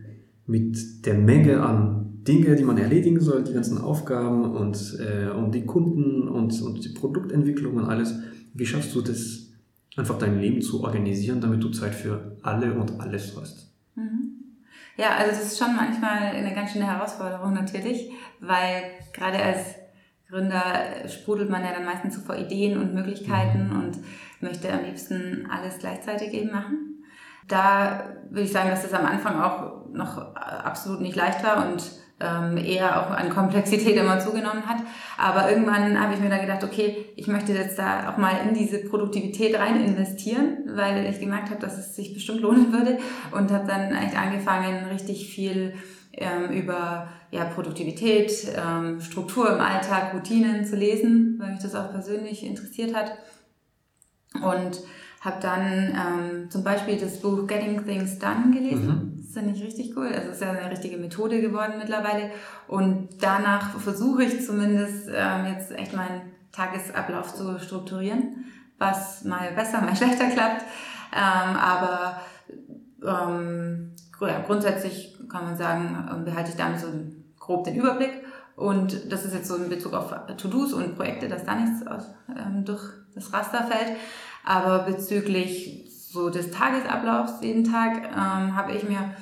[0.45, 5.53] mit der Menge an Dinge, die man erledigen soll, die ganzen Aufgaben und, äh, und
[5.53, 8.15] die Kunden und, und die Produktentwicklung und alles.
[8.53, 9.49] Wie schaffst du das,
[9.97, 13.71] einfach dein Leben zu organisieren, damit du Zeit für alle und alles hast?
[13.95, 14.33] Mhm.
[14.95, 19.82] Ja, also das ist schon manchmal eine ganz schöne Herausforderung natürlich, weil gerade als
[20.33, 20.63] Gründer
[21.07, 23.83] sprudelt man ja dann meistens so vor Ideen und Möglichkeiten mhm.
[23.83, 23.97] und
[24.41, 27.03] möchte am liebsten alles gleichzeitig eben machen.
[27.47, 31.83] Da würde ich sagen, dass das am Anfang auch noch absolut nicht leicht war und
[32.19, 34.77] ähm, eher auch an Komplexität immer zugenommen hat.
[35.19, 38.55] Aber irgendwann habe ich mir dann gedacht, okay, ich möchte jetzt da auch mal in
[38.55, 42.97] diese Produktivität rein investieren, weil ich gemerkt habe, dass es sich bestimmt lohnen würde
[43.31, 45.75] und habe dann echt angefangen, richtig viel
[46.13, 51.91] ähm, über ja, Produktivität, ähm, Struktur im Alltag, Routinen zu lesen, weil mich das auch
[51.91, 53.13] persönlich interessiert hat.
[54.35, 54.81] Und
[55.23, 58.87] habe dann ähm, zum Beispiel das Buch Getting Things Done gelesen.
[58.87, 59.17] Mhm.
[59.17, 60.07] Das finde ich richtig cool.
[60.07, 62.29] Also es ist ja eine richtige Methode geworden mittlerweile.
[62.67, 68.45] Und danach versuche ich zumindest ähm, jetzt echt meinen Tagesablauf zu strukturieren,
[68.77, 70.63] was mal besser, mal schlechter klappt.
[71.13, 72.21] Ähm, aber
[73.05, 76.87] ähm, grundsätzlich kann man sagen, ähm, behalte ich damit so
[77.39, 78.23] grob den Überblick.
[78.55, 82.03] Und das ist jetzt so in Bezug auf To-Dos und Projekte, dass da nichts aus,
[82.29, 82.83] ähm, durch
[83.15, 83.97] das Raster fällt.
[84.45, 89.15] Aber bezüglich so des Tagesablaufs jeden Tag ähm, habe ich mir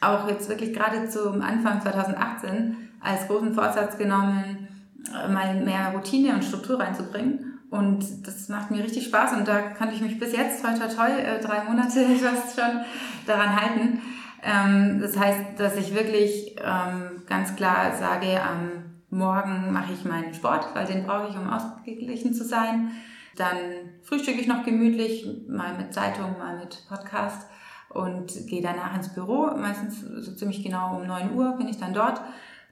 [0.00, 4.68] auch jetzt wirklich gerade zum Anfang 2018 als großen Vorsatz genommen,
[5.12, 7.58] äh, mal mehr Routine und Struktur reinzubringen.
[7.70, 10.86] Und das macht mir richtig Spaß und da kann ich mich bis jetzt, toi toi
[10.86, 12.84] toi, äh, drei Monate fast schon
[13.26, 14.00] daran halten.
[14.46, 20.34] Ähm, das heißt, dass ich wirklich ähm, ganz klar sage, am Morgen mache ich meinen
[20.34, 22.92] Sport, weil den brauche ich, um ausgeglichen zu sein.
[23.36, 23.56] Dann
[24.02, 27.46] frühstücke ich noch gemütlich, mal mit Zeitung, mal mit Podcast
[27.88, 29.50] und gehe danach ins Büro.
[29.56, 32.20] Meistens so ziemlich genau um 9 Uhr bin ich dann dort.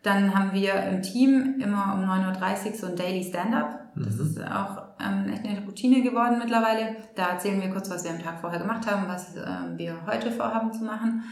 [0.02, 3.80] Dann haben wir im Team immer um 9.30 Uhr so ein Daily Stand-up.
[3.96, 4.26] Das mhm.
[4.26, 6.96] ist auch ähm, echt eine Routine geworden mittlerweile.
[7.16, 10.30] Da erzählen wir kurz, was wir am Tag vorher gemacht haben, was ähm, wir heute
[10.30, 11.24] vorhaben zu machen.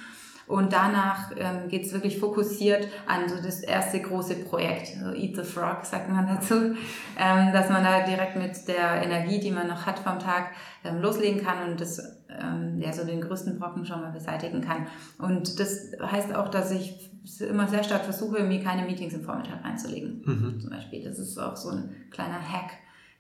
[0.46, 5.37] Und danach ähm, geht es wirklich fokussiert an so das erste große Projekt, so Eat
[5.37, 6.74] the Frog sagt man dazu,
[7.18, 10.50] ähm, dass man da direkt mit der Energie, die man noch hat vom Tag,
[10.85, 14.87] ähm, loslegen kann und das ähm, ja so den größten Brocken schon mal beseitigen kann.
[15.18, 19.64] Und das heißt auch, dass ich immer sehr stark versuche, mir keine Meetings im Vormittag
[19.64, 20.22] reinzulegen.
[20.24, 20.61] Mhm.
[20.61, 21.05] Zum Beispiel.
[21.05, 22.72] Das ist auch so ein kleiner Hack,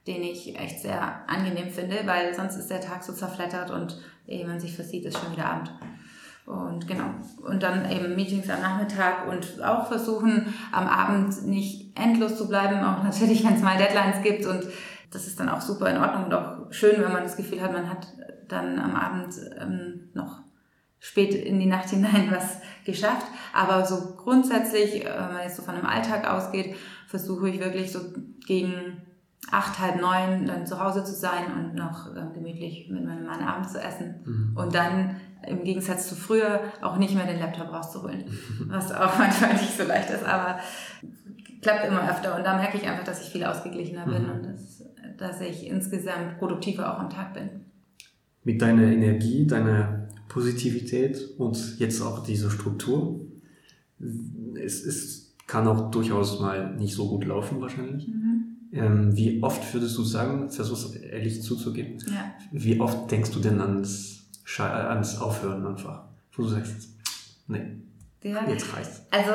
[0.06, 4.46] den ich echt sehr angenehm finde, weil sonst ist der Tag so zerflettert und ehe
[4.46, 5.72] man sich versieht, ist schon wieder Abend.
[6.46, 7.04] Und genau.
[7.42, 12.82] Und dann eben Meetings am Nachmittag und auch versuchen, am Abend nicht endlos zu bleiben,
[12.84, 14.46] auch natürlich, wenn es mal Deadlines gibt.
[14.46, 14.66] Und
[15.10, 17.72] das ist dann auch super in Ordnung und auch schön, wenn man das Gefühl hat,
[17.72, 18.08] man hat
[18.48, 20.40] dann am Abend ähm, noch
[20.98, 23.26] spät in die Nacht hinein was geschafft.
[23.52, 26.76] Aber so grundsätzlich, äh, wenn man jetzt so von einem Alltag ausgeht,
[27.06, 28.00] versuche ich wirklich so
[28.46, 29.02] gegen
[29.50, 33.42] acht, halb neun dann zu Hause zu sein und noch äh, gemütlich mit meinem Mann
[33.42, 34.22] abends zu essen.
[34.24, 34.56] Mhm.
[34.56, 38.24] Und dann im Gegensatz zu früher auch nicht mehr den Laptop rauszuholen.
[38.66, 40.58] Was auch manchmal nicht so leicht ist, aber
[41.60, 42.36] klappt immer öfter.
[42.36, 44.30] Und da merke ich einfach, dass ich viel ausgeglichener bin mhm.
[44.30, 44.84] und dass,
[45.18, 47.48] dass ich insgesamt produktiver auch am Tag bin.
[48.44, 53.20] Mit deiner Energie, deiner Positivität und jetzt auch diese Struktur,
[54.60, 58.08] es, es kann auch durchaus mal nicht so gut laufen wahrscheinlich.
[58.08, 58.32] Mhm.
[58.72, 62.32] Ähm, wie oft würdest du sagen, versuchst ehrlich zuzugeben, ja.
[62.52, 64.21] wie oft denkst du denn ans
[64.58, 66.04] ans Aufhören einfach.
[66.32, 66.88] Wo du sagst,
[67.46, 67.76] nee,
[68.22, 68.42] ja.
[68.48, 69.02] jetzt reicht's.
[69.10, 69.32] Also,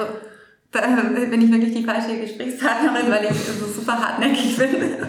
[0.71, 4.69] da bin ich wirklich die falsche Gesprächspartnerin, weil ich so super hartnäckig bin.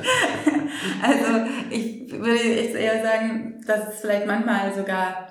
[1.03, 5.29] also, ich würde jetzt eher sagen, dass es vielleicht manchmal sogar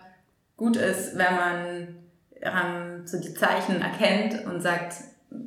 [0.58, 1.88] gut ist, wenn man
[2.42, 4.96] ähm, so die Zeichen erkennt und sagt,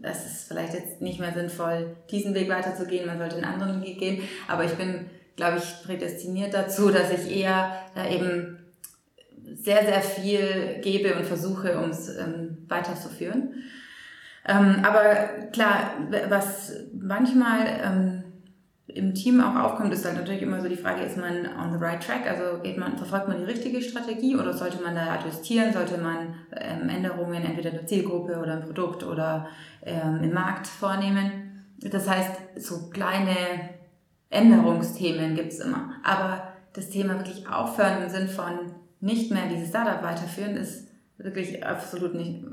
[0.03, 3.99] es ist vielleicht jetzt nicht mehr sinnvoll, diesen Weg weiterzugehen, man sollte einen anderen Weg
[3.99, 4.23] gehen.
[4.49, 5.07] Aber ich bin,
[5.37, 8.60] glaube ich, prädestiniert dazu, dass ich eher da eben
[9.57, 13.55] sehr, sehr viel gebe und versuche, um es ähm, weiterzuführen.
[14.47, 15.93] Ähm, aber klar,
[16.29, 18.25] was manchmal ähm,
[18.87, 21.85] im Team auch aufkommt, ist halt natürlich immer so die Frage, ist man on the
[21.85, 22.27] right track?
[22.29, 25.73] Also geht man, verfolgt man die richtige Strategie oder sollte man da adjustieren?
[25.73, 29.49] Sollte man ähm, Änderungen entweder in der Zielgruppe oder im Produkt oder
[29.85, 31.65] ähm, im Markt vornehmen?
[31.79, 33.35] Das heißt, so kleine
[34.31, 35.95] Änderungsthemen gibt's immer.
[36.03, 41.65] Aber das Thema wirklich aufhören im Sinn von nicht mehr dieses Startup weiterführen, ist wirklich
[41.65, 42.45] absolut nicht,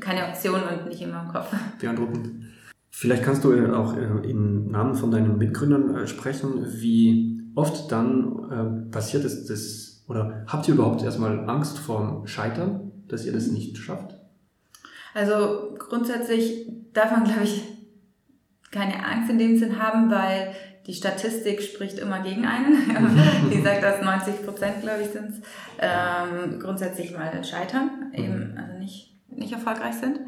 [0.00, 1.54] keine Option und nicht immer im Kopf.
[1.80, 2.46] Beeindruckend.
[2.90, 8.86] Vielleicht kannst du auch äh, im Namen von deinen Mitgründern äh, sprechen, wie oft dann
[8.88, 13.48] äh, passiert ist das, oder habt ihr überhaupt erstmal Angst vorm Scheitern, dass ihr das
[13.48, 14.16] nicht schafft?
[15.14, 17.62] Also grundsätzlich darf man, glaube ich,
[18.70, 20.54] keine Angst in dem Sinn haben, weil
[20.86, 23.50] die Statistik spricht immer gegen einen.
[23.52, 25.42] die sagt, dass 90 Prozent, glaube ich, sind
[25.80, 28.58] ähm, grundsätzlich mal scheitern, eben mhm.
[28.58, 30.20] also nicht, nicht erfolgreich sind.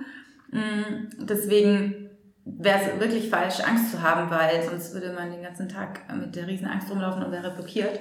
[0.50, 2.10] Mm, deswegen
[2.44, 6.34] wäre es wirklich falsch, Angst zu haben, weil sonst würde man den ganzen Tag mit
[6.34, 8.00] der riesen Angst rumlaufen und wäre blockiert.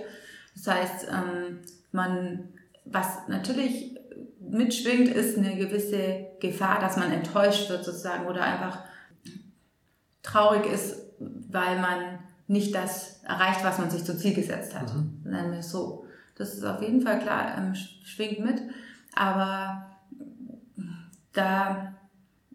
[0.56, 1.60] Das heißt, ähm,
[1.92, 2.50] man,
[2.86, 4.00] was natürlich
[4.40, 8.80] mitschwingt, ist eine gewisse Gefahr, dass man enttäuscht wird sozusagen oder einfach
[10.24, 14.94] traurig ist, weil man nicht das erreicht, was man sich zum Ziel gesetzt hat.
[14.94, 15.22] Mhm.
[15.24, 16.06] Nennen wir es so.
[16.36, 18.62] Das ist auf jeden Fall klar, ähm, schwingt mit.
[19.16, 19.88] Aber
[21.34, 21.94] da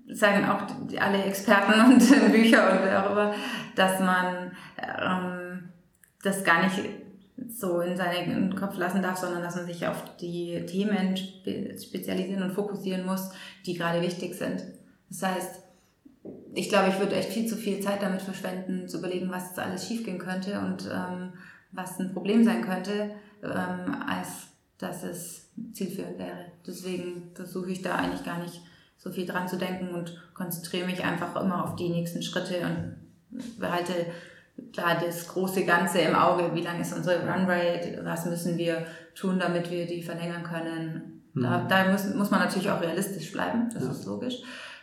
[0.08, 0.62] sagen auch
[1.00, 3.34] alle Experten und Bücher und wer auch immer,
[3.74, 5.68] dass man ähm,
[6.22, 6.78] das gar nicht
[7.48, 12.52] so in seinen Kopf lassen darf, sondern dass man sich auf die Themen spezialisieren und
[12.52, 13.30] fokussieren muss,
[13.66, 14.62] die gerade wichtig sind.
[15.08, 15.61] Das heißt,
[16.54, 19.58] ich glaube, ich würde echt viel zu viel Zeit damit verschwenden, zu überlegen, was jetzt
[19.58, 21.32] alles schiefgehen könnte und ähm,
[21.72, 23.10] was ein Problem sein könnte,
[23.42, 26.46] ähm, als dass es zielführend wäre.
[26.66, 28.60] Deswegen versuche ich da eigentlich gar nicht
[28.98, 33.58] so viel dran zu denken und konzentriere mich einfach immer auf die nächsten Schritte und
[33.58, 34.06] behalte
[34.72, 36.54] klar das große Ganze im Auge.
[36.54, 38.00] Wie lang ist unsere Runrate?
[38.04, 41.22] Was müssen wir tun, damit wir die verlängern können?
[41.32, 41.42] Mhm.
[41.42, 43.90] Da, da muss, muss man natürlich auch realistisch bleiben, das ja.
[43.90, 44.36] ist logisch.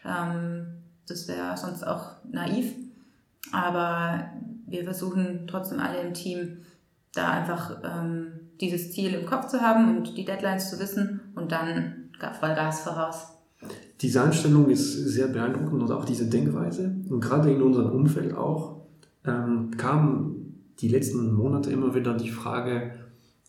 [0.06, 0.79] Ähm,
[1.10, 2.74] das wäre sonst auch naiv.
[3.52, 4.30] Aber
[4.68, 6.58] wir versuchen trotzdem alle im Team
[7.14, 8.28] da einfach ähm,
[8.62, 13.28] dieses Ziel im Kopf zu haben und die Deadlines zu wissen und dann Vollgas voraus.
[14.02, 16.96] Diese Einstellung ist sehr beeindruckend und auch diese Denkweise.
[17.10, 18.82] Und gerade in unserem Umfeld auch
[19.26, 20.36] ähm, kam
[20.80, 22.94] die letzten Monate immer wieder die Frage,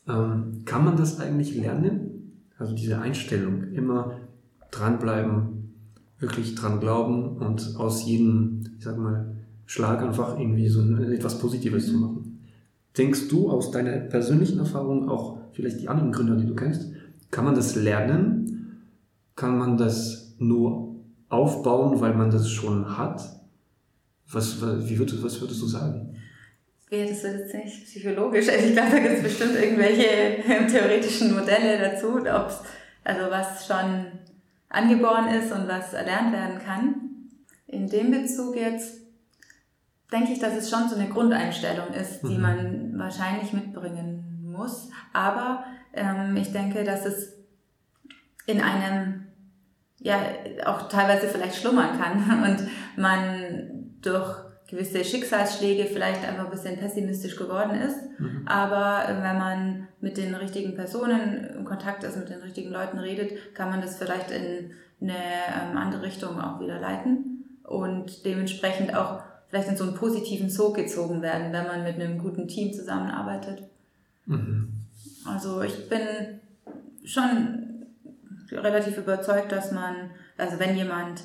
[0.08, 2.46] ähm, kann man das eigentlich lernen?
[2.58, 4.18] Also diese Einstellung, immer
[4.70, 5.59] dranbleiben,
[6.20, 11.86] wirklich dran glauben und aus jedem, ich sag mal, Schlag einfach irgendwie so etwas Positives
[11.86, 12.46] zu machen.
[12.98, 16.90] Denkst du aus deiner persönlichen Erfahrung, auch vielleicht die anderen Gründer, die du kennst,
[17.30, 18.82] kann man das lernen?
[19.36, 20.96] Kann man das nur
[21.28, 23.22] aufbauen, weil man das schon hat?
[24.32, 26.16] Was, wie würdest, was würdest du sagen?
[26.90, 28.48] Ja, das ist jetzt nicht psychologisch.
[28.48, 32.62] Also ich glaube, da gibt es bestimmt irgendwelche theoretischen Modelle dazu, ob's,
[33.04, 34.06] also was schon
[34.70, 36.94] angeboren ist und was erlernt werden kann.
[37.66, 39.00] In dem Bezug jetzt
[40.10, 42.40] denke ich, dass es schon so eine Grundeinstellung ist, die mhm.
[42.40, 44.88] man wahrscheinlich mitbringen muss.
[45.12, 47.36] Aber ähm, ich denke, dass es
[48.46, 49.26] in einem
[49.98, 50.18] ja
[50.64, 57.36] auch teilweise vielleicht schlummern kann und man durch gewisse Schicksalsschläge vielleicht einfach ein bisschen pessimistisch
[57.36, 57.96] geworden ist.
[58.18, 58.42] Mhm.
[58.46, 62.98] Aber äh, wenn man mit den richtigen Personen in Kontakt ist, mit den richtigen Leuten
[62.98, 68.94] redet, kann man das vielleicht in eine ähm, andere Richtung auch wieder leiten und dementsprechend
[68.94, 72.72] auch vielleicht in so einen positiven Sog gezogen werden, wenn man mit einem guten Team
[72.72, 73.64] zusammenarbeitet.
[74.26, 74.72] Mhm.
[75.26, 76.00] Also ich bin
[77.04, 77.86] schon
[78.52, 81.22] relativ überzeugt, dass man, also wenn jemand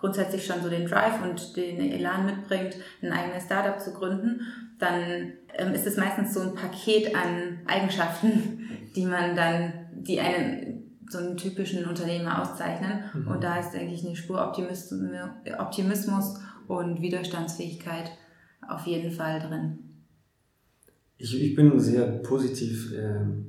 [0.00, 4.42] grundsätzlich schon so den Drive und den Elan mitbringt, ein eigenes Startup zu gründen,
[4.78, 10.78] dann ähm, ist es meistens so ein Paket an Eigenschaften, die man dann, die einen
[11.10, 13.04] so einen typischen Unternehmer auszeichnen.
[13.14, 13.28] Mhm.
[13.28, 18.10] Und da ist, denke ich, eine Spur Optimismus und Widerstandsfähigkeit
[18.68, 19.78] auf jeden Fall drin.
[21.16, 23.47] Ich, ich bin sehr positiv ähm,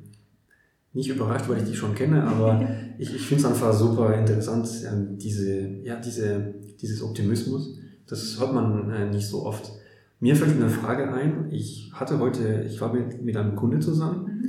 [0.93, 4.67] nicht überrascht, weil ich die schon kenne, aber ich, ich finde es einfach super interessant,
[4.88, 7.78] ähm, diese, ja, diese, dieses Optimismus.
[8.08, 9.71] Das hört man äh, nicht so oft.
[10.19, 11.47] Mir fällt eine Frage ein.
[11.52, 14.25] Ich hatte heute, ich war mit, mit einem Kunde zusammen.
[14.25, 14.45] Mhm.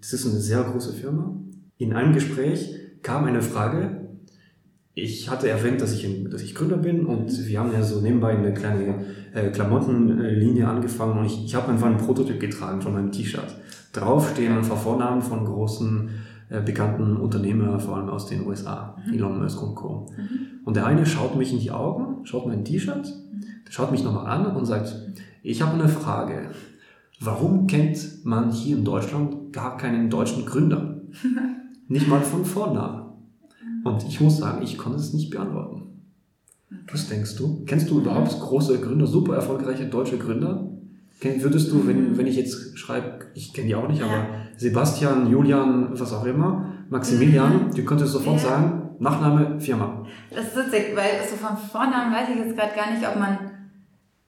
[0.00, 1.36] Das ist eine sehr große Firma.
[1.76, 4.08] In einem Gespräch kam eine Frage.
[4.94, 8.36] Ich hatte erwähnt, dass ich, dass ich Gründer bin und wir haben ja so nebenbei
[8.36, 13.12] eine kleine äh, Klamottenlinie angefangen und ich, ich habe einfach einen Prototyp getragen von meinem
[13.12, 13.56] T-Shirt.
[13.92, 16.10] Drauf stehen einfach Vornamen von großen
[16.48, 19.14] äh, bekannten Unternehmer, vor allem aus den USA, mhm.
[19.14, 20.10] Elon Musk und Co.
[20.16, 20.60] Mhm.
[20.64, 23.42] Und der eine schaut mich in die Augen, schaut mein T-Shirt, mhm.
[23.70, 24.94] schaut mich nochmal an und sagt,
[25.42, 26.50] ich habe eine Frage.
[27.20, 31.00] Warum kennt man hier in Deutschland gar keinen deutschen Gründer?
[31.88, 33.02] Nicht mal von Vornamen.
[33.84, 35.82] Und ich muss sagen, ich konnte es nicht beantworten.
[36.90, 37.64] Was denkst du?
[37.66, 40.71] Kennst du überhaupt große Gründer, super erfolgreiche deutsche Gründer?
[41.22, 45.88] Würdest du, wenn, wenn ich jetzt schreibe, ich kenne die auch nicht, aber Sebastian, Julian,
[45.92, 47.74] was auch immer, Maximilian, mhm.
[47.74, 48.48] du könntest sofort ja.
[48.48, 50.06] sagen, Nachname, Firma.
[50.30, 53.38] Das ist witzig, weil so von Vornamen weiß ich jetzt gerade gar nicht, ob man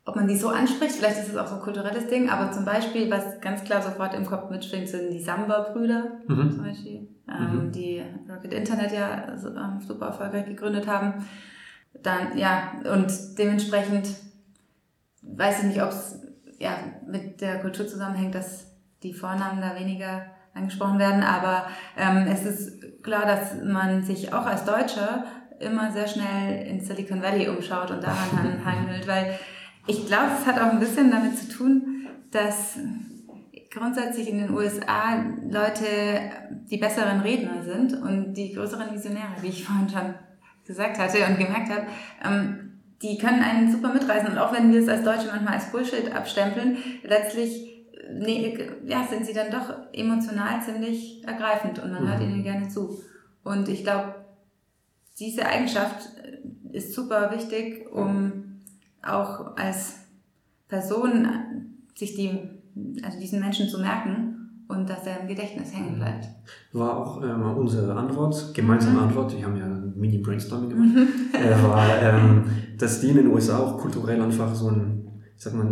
[0.06, 2.64] ob man die so anspricht, vielleicht ist es auch so ein kulturelles Ding, aber zum
[2.64, 6.50] Beispiel, was ganz klar sofort im Kopf mitschwingt, sind die Samba-Brüder mhm.
[6.50, 7.72] zum Beispiel, ähm, mhm.
[7.72, 11.24] die Rocket Internet ja ähm, super erfolgreich gegründet haben.
[12.02, 14.08] Dann, ja, und dementsprechend
[15.22, 16.20] weiß ich nicht, ob es
[16.58, 18.66] ja, mit der Kultur zusammenhängt, dass
[19.02, 24.46] die Vornamen da weniger angesprochen werden, aber ähm, es ist klar, dass man sich auch
[24.46, 25.24] als Deutscher
[25.58, 29.38] immer sehr schnell in Silicon Valley umschaut und daran hangelt, weil
[29.86, 32.78] ich glaube, es hat auch ein bisschen damit zu tun, dass
[33.70, 35.84] grundsätzlich in den USA Leute
[36.70, 40.14] die besseren Redner sind und die größeren Visionäre, wie ich vorhin schon
[40.64, 41.86] gesagt hatte und gemerkt habe,
[42.24, 44.30] ähm, die können einen super mitreißen.
[44.30, 47.74] Und auch wenn wir es als Deutsche manchmal als Bullshit abstempeln, letztlich
[48.12, 52.08] nee, ja, sind sie dann doch emotional ziemlich ergreifend und man mhm.
[52.08, 52.98] hört ihnen gerne zu.
[53.42, 54.14] Und ich glaube,
[55.18, 56.08] diese Eigenschaft
[56.72, 58.62] ist super wichtig, um
[59.02, 59.98] auch als
[60.68, 61.28] Person
[61.94, 62.40] sich die,
[63.02, 65.98] also diesen Menschen zu merken und dass er im Gedächtnis hängen mhm.
[65.98, 66.28] bleibt.
[66.72, 69.04] War auch ähm, unsere Antwort, gemeinsame mhm.
[69.04, 71.34] Antwort, wir haben ja ein Mini-Brainstorming gemacht, mhm.
[71.34, 72.44] äh, war, ähm,
[72.78, 75.66] dass die in den USA auch kulturell einfach so ein, ich sag mal,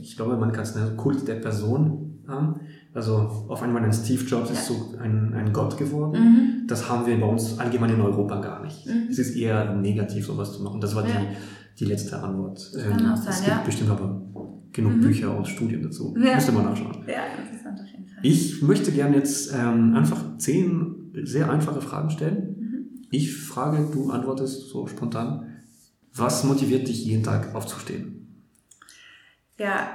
[0.00, 2.60] ich, glaube, man kann es nennen, Kult der Person haben.
[2.92, 4.54] Also auf einmal ein Steve Jobs ja.
[4.54, 6.20] ist so ein, ein Gott geworden.
[6.20, 6.66] Mhm.
[6.66, 8.86] Das haben wir bei uns allgemein in Europa gar nicht.
[8.86, 9.08] Mhm.
[9.10, 10.80] Es ist eher negativ, sowas zu machen.
[10.80, 11.20] Das war ja.
[11.20, 11.36] die
[11.78, 12.72] die letzte Antwort.
[12.72, 13.62] Kann ähm, auch sein, es gibt ja.
[13.64, 14.20] bestimmt aber
[14.72, 15.00] genug mhm.
[15.00, 16.14] Bücher und Studien dazu.
[16.16, 17.04] Müsste man nachschauen.
[17.06, 17.80] Ja, interessant.
[18.22, 22.56] Ich möchte gerne jetzt ähm, einfach zehn sehr einfache Fragen stellen.
[22.58, 23.06] Mhm.
[23.10, 25.56] Ich frage, du antwortest so spontan.
[26.14, 28.44] Was motiviert dich jeden Tag aufzustehen?
[29.58, 29.88] Ja,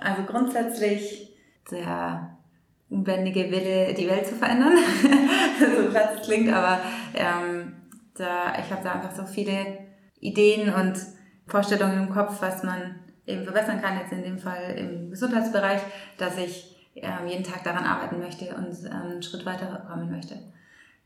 [0.00, 1.36] also grundsätzlich
[1.70, 2.36] der
[2.88, 4.74] unbändige Wille, die Welt zu verändern.
[5.58, 6.80] so krass es klingt, aber
[7.14, 7.72] ähm,
[8.14, 9.78] da, ich habe da einfach so viele
[10.20, 10.94] Ideen und
[11.46, 12.96] Vorstellungen im Kopf, was man
[13.26, 15.80] eben verbessern kann, jetzt in dem Fall im Gesundheitsbereich,
[16.18, 20.38] dass ich ähm, jeden Tag daran arbeiten möchte und ähm, einen Schritt weiter kommen möchte.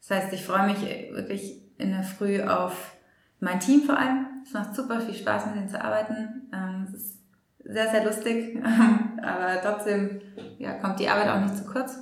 [0.00, 2.92] Das heißt, ich freue mich wirklich in der Früh auf
[3.40, 4.26] mein Team vor allem.
[4.44, 6.48] Es macht super viel Spaß, mit denen zu arbeiten.
[6.52, 7.18] Ähm, es ist
[7.64, 8.62] sehr, sehr lustig,
[9.22, 10.20] aber trotzdem
[10.58, 11.98] ja, kommt die Arbeit auch nicht zu kurz.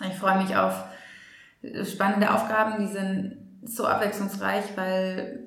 [0.00, 0.84] Ich freue mich auf
[1.84, 5.40] spannende Aufgaben, die sind so abwechslungsreich, weil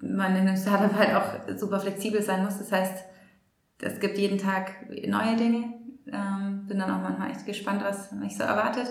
[0.00, 2.58] man in einem Startup halt auch super flexibel sein muss.
[2.58, 3.04] Das heißt,
[3.82, 5.74] es gibt jeden Tag neue Dinge.
[6.06, 8.88] Ähm, bin dann auch manchmal echt gespannt, was mich so erwartet.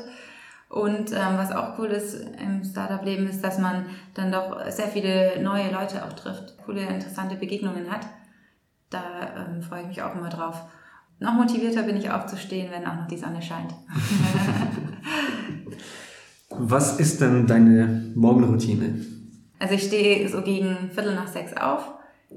[0.69, 5.41] Und ähm, was auch cool ist im Startup-Leben, ist, dass man dann doch sehr viele
[5.41, 8.05] neue Leute auch trifft, coole, interessante Begegnungen hat.
[8.91, 9.01] Da
[9.35, 10.61] ähm, freue ich mich auch immer drauf.
[11.19, 13.73] Noch motivierter bin ich aufzustehen, wenn auch noch die Sonne scheint.
[16.49, 19.05] was ist denn deine Morgenroutine?
[19.57, 21.91] Also ich stehe so gegen Viertel nach sechs auf,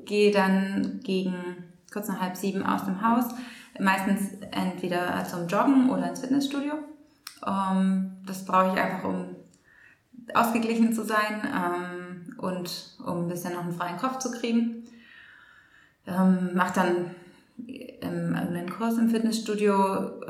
[0.07, 1.35] gehe dann gegen
[1.93, 3.27] kurz nach halb sieben aus dem Haus,
[3.79, 6.75] meistens entweder zum Joggen oder ins Fitnessstudio.
[7.47, 9.37] Ähm, das brauche ich einfach, um
[10.35, 14.85] ausgeglichen zu sein ähm, und um ein bisschen noch einen freien Kopf zu kriegen.
[16.07, 17.11] Ähm, mache dann
[18.03, 20.21] einen Kurs im Fitnessstudio,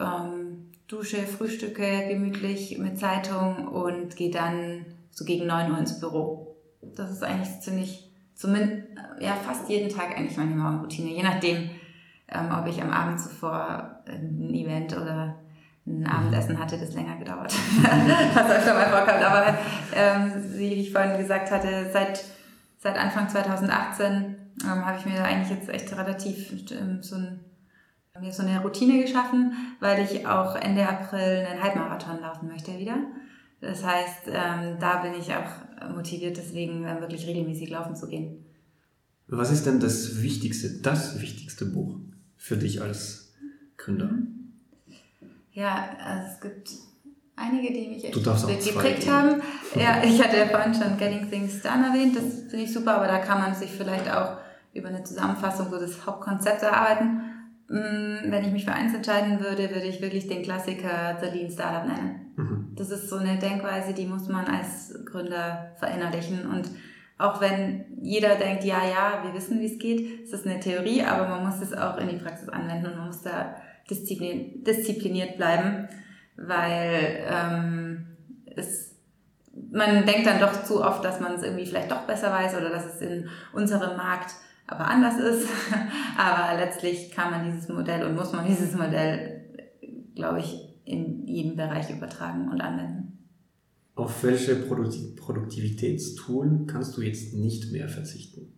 [0.86, 6.56] dusche, frühstücke gemütlich mit Zeitung und gehe dann so gegen neun Uhr ins Büro.
[6.82, 8.88] Das ist eigentlich ziemlich, zumindest,
[9.20, 11.10] ja, fast jeden Tag eigentlich meine Morgenroutine.
[11.10, 11.70] Je nachdem,
[12.34, 15.36] ähm, ob ich am Abend zuvor ein Event oder
[15.86, 17.52] ein Abendessen hatte, das länger gedauert.
[18.34, 19.22] Was öfter mal vorkommt.
[19.22, 19.58] Aber
[19.94, 22.24] ähm, wie ich vorhin gesagt hatte, seit,
[22.78, 27.40] seit Anfang 2018 ähm, habe ich mir eigentlich jetzt echt relativ ähm, so, ein,
[28.20, 32.98] mir so eine Routine geschaffen, weil ich auch Ende April einen Halbmarathon laufen möchte wieder.
[33.60, 38.44] Das heißt, ähm, da bin ich auch motiviert, deswegen ähm, wirklich regelmäßig laufen zu gehen.
[39.26, 41.98] Was ist denn das wichtigste, das wichtigste Buch
[42.42, 43.32] für dich als
[43.76, 44.10] Gründer?
[45.52, 46.70] Ja, also es gibt
[47.36, 49.40] einige, die mich echt geprägt haben.
[49.76, 53.06] Ja, ich hatte ja vorhin schon Getting Things Done erwähnt, das finde ich super, aber
[53.06, 54.38] da kann man sich vielleicht auch
[54.74, 57.20] über eine Zusammenfassung so das Hauptkonzept erarbeiten.
[57.68, 61.50] Mm, wenn ich mich für eins entscheiden würde, würde ich wirklich den Klassiker The Lean
[61.50, 62.32] Startup nennen.
[62.36, 62.72] Mhm.
[62.74, 66.46] Das ist so eine Denkweise, die muss man als Gründer verinnerlichen.
[66.46, 66.68] Und
[67.22, 71.02] auch wenn jeder denkt, ja, ja, wir wissen, wie es geht, es ist eine Theorie,
[71.02, 73.54] aber man muss es auch in die Praxis anwenden und man muss da
[73.88, 75.88] diszipliniert bleiben,
[76.36, 78.06] weil ähm,
[78.56, 78.96] es,
[79.70, 82.70] man denkt dann doch zu oft, dass man es irgendwie vielleicht doch besser weiß oder
[82.70, 84.34] dass es in unserem Markt
[84.66, 85.48] aber anders ist.
[86.18, 89.44] aber letztlich kann man dieses Modell und muss man dieses Modell,
[90.14, 93.11] glaube ich, in jedem Bereich übertragen und anwenden.
[93.94, 98.52] Auf welche Produktivitätstool kannst du jetzt nicht mehr verzichten?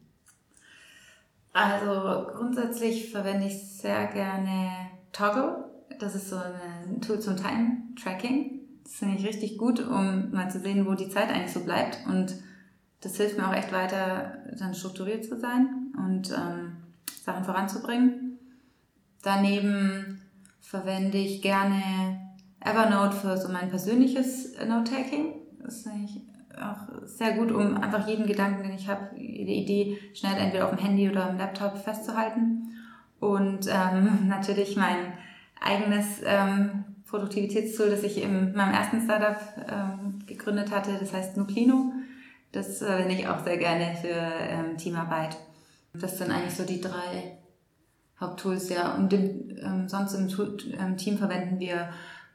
[1.53, 4.71] Also grundsätzlich verwende ich sehr gerne
[5.13, 5.65] Toggle.
[5.99, 8.61] Das ist so ein Tool zum Time-Tracking.
[8.85, 11.99] Das finde ich richtig gut, um mal zu sehen, wo die Zeit eigentlich so bleibt.
[12.07, 12.35] Und
[13.01, 16.77] das hilft mir auch echt weiter, dann strukturiert zu sein und ähm,
[17.25, 18.39] Sachen voranzubringen.
[19.23, 20.21] Daneben
[20.61, 22.24] verwende ich gerne
[22.65, 25.35] Evernote für so mein persönliches Note-Taking.
[25.63, 26.23] Das finde ich
[26.61, 30.71] auch sehr gut, um einfach jeden Gedanken, den ich habe, jede Idee schnell entweder auf
[30.71, 32.69] dem Handy oder am Laptop festzuhalten.
[33.21, 35.13] Und ähm, natürlich mein
[35.61, 39.39] eigenes ähm, Produktivitätstool, das ich in meinem ersten Startup
[39.69, 41.93] ähm, gegründet hatte, das heißt Nuclino.
[42.53, 45.37] Das verwende ich auch sehr gerne für ähm, Teamarbeit.
[45.93, 47.39] Das sind eigentlich so die drei
[48.21, 48.95] Haupttools, ja.
[48.95, 50.29] Und im, ähm, sonst im,
[50.79, 51.89] im Team verwenden wir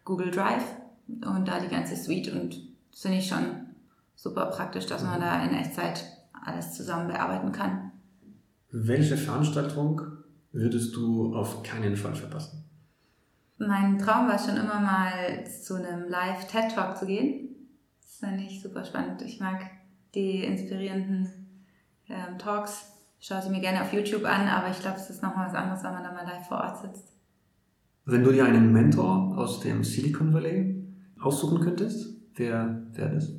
[0.06, 0.64] Google Drive
[1.08, 2.56] und da die ganze Suite und
[2.92, 3.68] das finde ich schon
[4.16, 6.04] super praktisch, dass man da in Echtzeit
[6.46, 7.92] alles zusammen bearbeiten kann.
[8.72, 10.02] Welche Veranstaltung
[10.52, 12.66] würdest du auf keinen Fall verpassen?
[13.58, 17.56] Mein Traum war schon immer mal zu einem Live-TED-Talk zu gehen.
[18.02, 19.22] Das finde ich super spannend.
[19.22, 19.66] Ich mag
[20.16, 21.30] die inspirierenden
[22.08, 22.94] ähm, Talks.
[23.20, 25.56] Ich schaue sie mir gerne auf YouTube an, aber ich glaube, es ist nochmal was
[25.56, 27.09] anderes, wenn man da mal live vor Ort sitzt.
[28.12, 30.84] Wenn du dir einen Mentor aus dem Silicon Valley
[31.22, 33.32] aussuchen könntest, wer wäre das?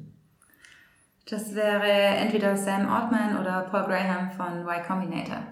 [1.28, 5.42] Das wäre entweder Sam Altman oder Paul Graham von Y Combinator.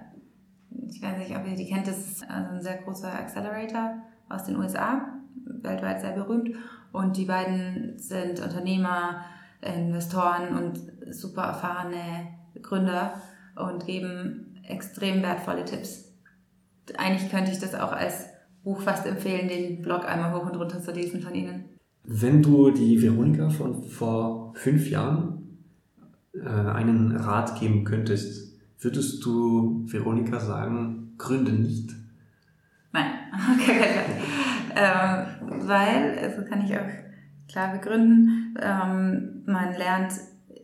[0.87, 3.97] Ich weiß nicht, ob ihr die kennt, das ist also ein sehr großer Accelerator
[4.29, 6.55] aus den USA, weltweit sehr berühmt.
[6.93, 9.25] Und die beiden sind Unternehmer,
[9.61, 10.81] Investoren und
[11.13, 12.29] super erfahrene
[12.63, 13.15] Gründer
[13.57, 16.05] und geben extrem wertvolle Tipps.
[16.97, 20.81] Eigentlich könnte ich das auch als Buch fast empfehlen, den Blog einmal hoch und runter
[20.81, 21.65] zu lesen von Ihnen.
[22.05, 25.59] Wenn du die Veronika von vor fünf Jahren
[26.33, 31.95] äh, einen Rat geben könntest, würdest du Veronika sagen, gründe nicht?
[32.93, 33.11] Nein,
[33.55, 34.05] okay, okay.
[34.77, 36.89] ähm, weil, also kann ich auch
[37.49, 40.13] klar begründen, ähm, man lernt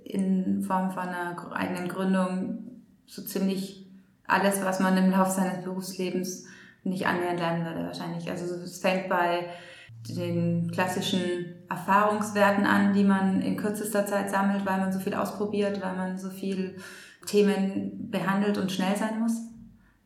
[0.05, 2.59] in Form von einer eigenen Gründung
[3.07, 3.87] so ziemlich
[4.27, 6.47] alles, was man im Laufe seines Berufslebens
[6.85, 8.30] nicht annähernd lernen würde wahrscheinlich.
[8.30, 9.49] Also es fängt bei
[10.09, 15.82] den klassischen Erfahrungswerten an, die man in kürzester Zeit sammelt, weil man so viel ausprobiert,
[15.82, 16.76] weil man so viel
[17.26, 19.39] Themen behandelt und schnell sein muss.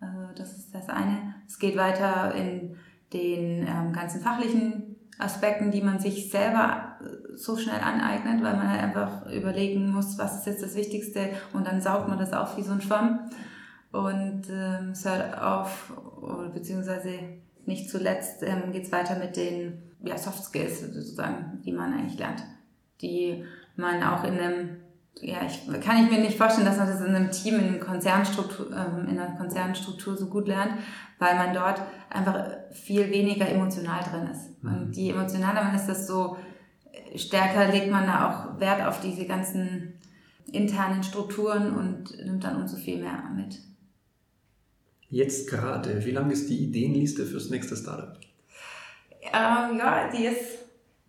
[0.01, 1.35] Also das ist das eine.
[1.47, 2.77] Es geht weiter in
[3.13, 8.71] den ähm, ganzen fachlichen Aspekten, die man sich selber äh, so schnell aneignet, weil man
[8.71, 12.57] halt einfach überlegen muss, was ist jetzt das Wichtigste und dann saugt man das auf
[12.57, 13.31] wie so ein Schwamm.
[13.91, 15.93] Und ähm, es hört auf,
[16.53, 17.11] beziehungsweise
[17.67, 22.19] nicht zuletzt ähm, geht es weiter mit den ja, Soft Skills sozusagen, die man eigentlich
[22.19, 22.43] lernt,
[23.01, 23.45] die
[23.77, 24.77] man auch in einem
[25.21, 28.71] ja, ich, kann ich mir nicht vorstellen, dass man das in einem Team, in, Konzernstruktur,
[28.71, 30.75] ähm, in einer Konzernstruktur so gut lernt,
[31.19, 34.63] weil man dort einfach viel weniger emotional drin ist.
[34.63, 34.71] Mhm.
[34.71, 36.37] Und je emotionaler man ist, desto
[37.17, 39.95] stärker legt man da auch Wert auf diese ganzen
[40.53, 43.59] internen Strukturen und nimmt dann umso viel mehr mit.
[45.11, 48.19] Jetzt gerade, wie lang ist die Ideenliste fürs nächste Startup?
[49.23, 50.59] Ähm, ja, die ist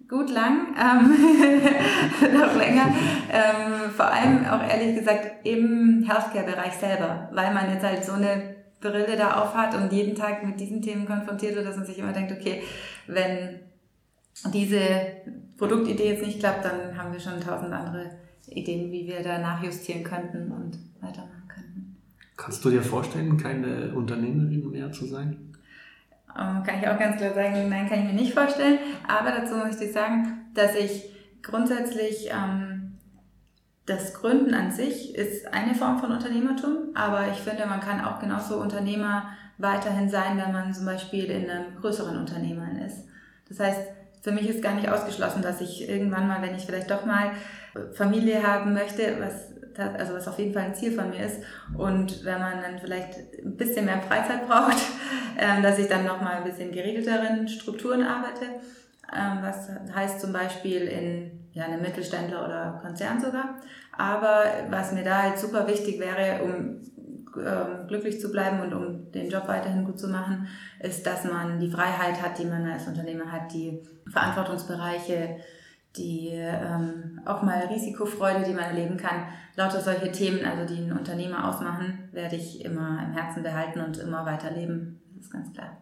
[0.08, 2.94] gut lang, ähm, noch länger.
[3.32, 8.56] Ähm, vor allem auch ehrlich gesagt im Healthcare-Bereich selber, weil man jetzt halt so eine
[8.80, 12.14] Brille da aufhat und jeden Tag mit diesen Themen konfrontiert wird, dass man sich immer
[12.14, 12.64] denkt, okay,
[13.08, 13.60] wenn
[14.54, 14.80] diese
[15.58, 18.12] Produktidee jetzt nicht klappt, dann haben wir schon tausend andere
[18.48, 20.89] Ideen, wie wir da nachjustieren könnten und.
[22.40, 25.54] Kannst du dir vorstellen, keine Unternehmerin mehr zu sein?
[26.30, 28.80] Ähm, kann ich auch ganz klar sagen, nein, kann ich mir nicht vorstellen.
[29.06, 31.14] Aber dazu möchte ich sagen, dass ich
[31.44, 32.98] grundsätzlich ähm,
[33.86, 38.20] das Gründen an sich ist eine Form von Unternehmertum, aber ich finde, man kann auch
[38.20, 43.04] genauso Unternehmer weiterhin sein, wenn man zum Beispiel in einem größeren Unternehmen ist.
[43.50, 43.82] Das heißt,
[44.22, 47.32] für mich ist gar nicht ausgeschlossen, dass ich irgendwann mal, wenn ich vielleicht doch mal
[47.96, 51.42] Familie haben möchte, was also was auf jeden Fall ein Ziel von mir ist.
[51.78, 54.78] Und wenn man dann vielleicht ein bisschen mehr Freizeit braucht,
[55.40, 58.46] ähm, dass ich dann nochmal ein bisschen geregelteren Strukturen arbeite.
[59.12, 63.56] Ähm, was heißt zum Beispiel in ja, einem Mittelständler oder Konzern sogar.
[63.98, 66.80] Aber was mir da halt super wichtig wäre, um
[67.38, 70.48] ähm, glücklich zu bleiben und um den Job weiterhin gut zu machen,
[70.80, 75.38] ist, dass man die Freiheit hat, die man als Unternehmer hat, die Verantwortungsbereiche,
[75.98, 79.24] die ähm, auch mal Risikofreude, die man erleben kann.
[79.56, 83.98] Lauter solche Themen, also die einen Unternehmer ausmachen, werde ich immer im Herzen behalten und
[83.98, 85.00] immer weiterleben.
[85.16, 85.82] Das ist ganz klar.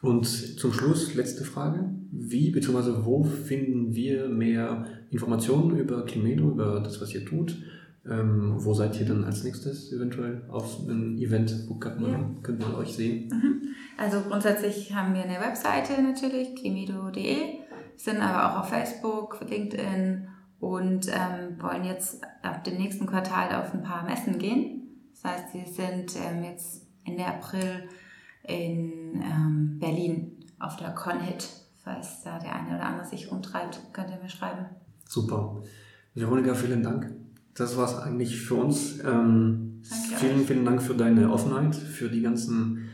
[0.00, 1.88] Und zum Schluss letzte Frage.
[2.12, 3.04] Wie bzw.
[3.04, 7.56] wo finden wir mehr Informationen über Climedo, über das, was ihr tut?
[8.08, 11.54] Ähm, wo seid ihr dann als nächstes eventuell auf einem Event?
[11.68, 12.30] Wo kann man, ja.
[12.42, 13.28] könnte man euch sehen?
[13.32, 13.62] Mhm.
[13.96, 17.60] Also grundsätzlich haben wir eine Webseite natürlich, climido.de,
[17.96, 20.28] sind aber auch auf Facebook, LinkedIn
[20.60, 25.10] und ähm, wollen jetzt ab dem nächsten Quartal auf ein paar Messen gehen.
[25.12, 27.88] Das heißt, wir sind ähm, jetzt Ende April
[28.44, 31.48] in ähm, Berlin auf der Conhit.
[31.82, 34.66] Falls da der eine oder andere sich umtreibt, könnt ihr mir schreiben.
[35.06, 35.62] Super.
[36.14, 37.12] Veronika, vielen Dank.
[37.54, 39.00] Das war es eigentlich für uns.
[39.04, 39.82] Ähm,
[40.18, 40.46] vielen, euch.
[40.46, 42.88] vielen Dank für deine Offenheit, für die ganzen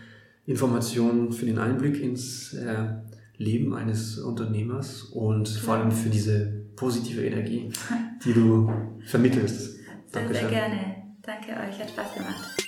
[0.44, 2.99] Informationen, für den Einblick ins äh,
[3.40, 5.60] Leben eines Unternehmers und ja.
[5.60, 7.72] vor allem für diese positive Energie,
[8.24, 8.70] die du
[9.06, 9.76] vermittelst.
[9.76, 10.48] Sehr, Dankeschön.
[10.48, 10.96] sehr gerne.
[11.22, 12.66] Danke euch, hat Spaß gemacht.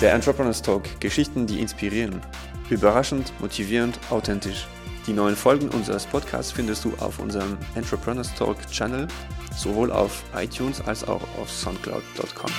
[0.00, 2.20] Der Entrepreneurs Talk, Geschichten, die inspirieren.
[2.68, 4.66] Überraschend, motivierend, authentisch.
[5.06, 9.08] Die neuen Folgen unseres Podcasts findest du auf unserem Entrepreneurs Talk Channel,
[9.56, 12.50] sowohl auf iTunes als auch auf soundcloud.com.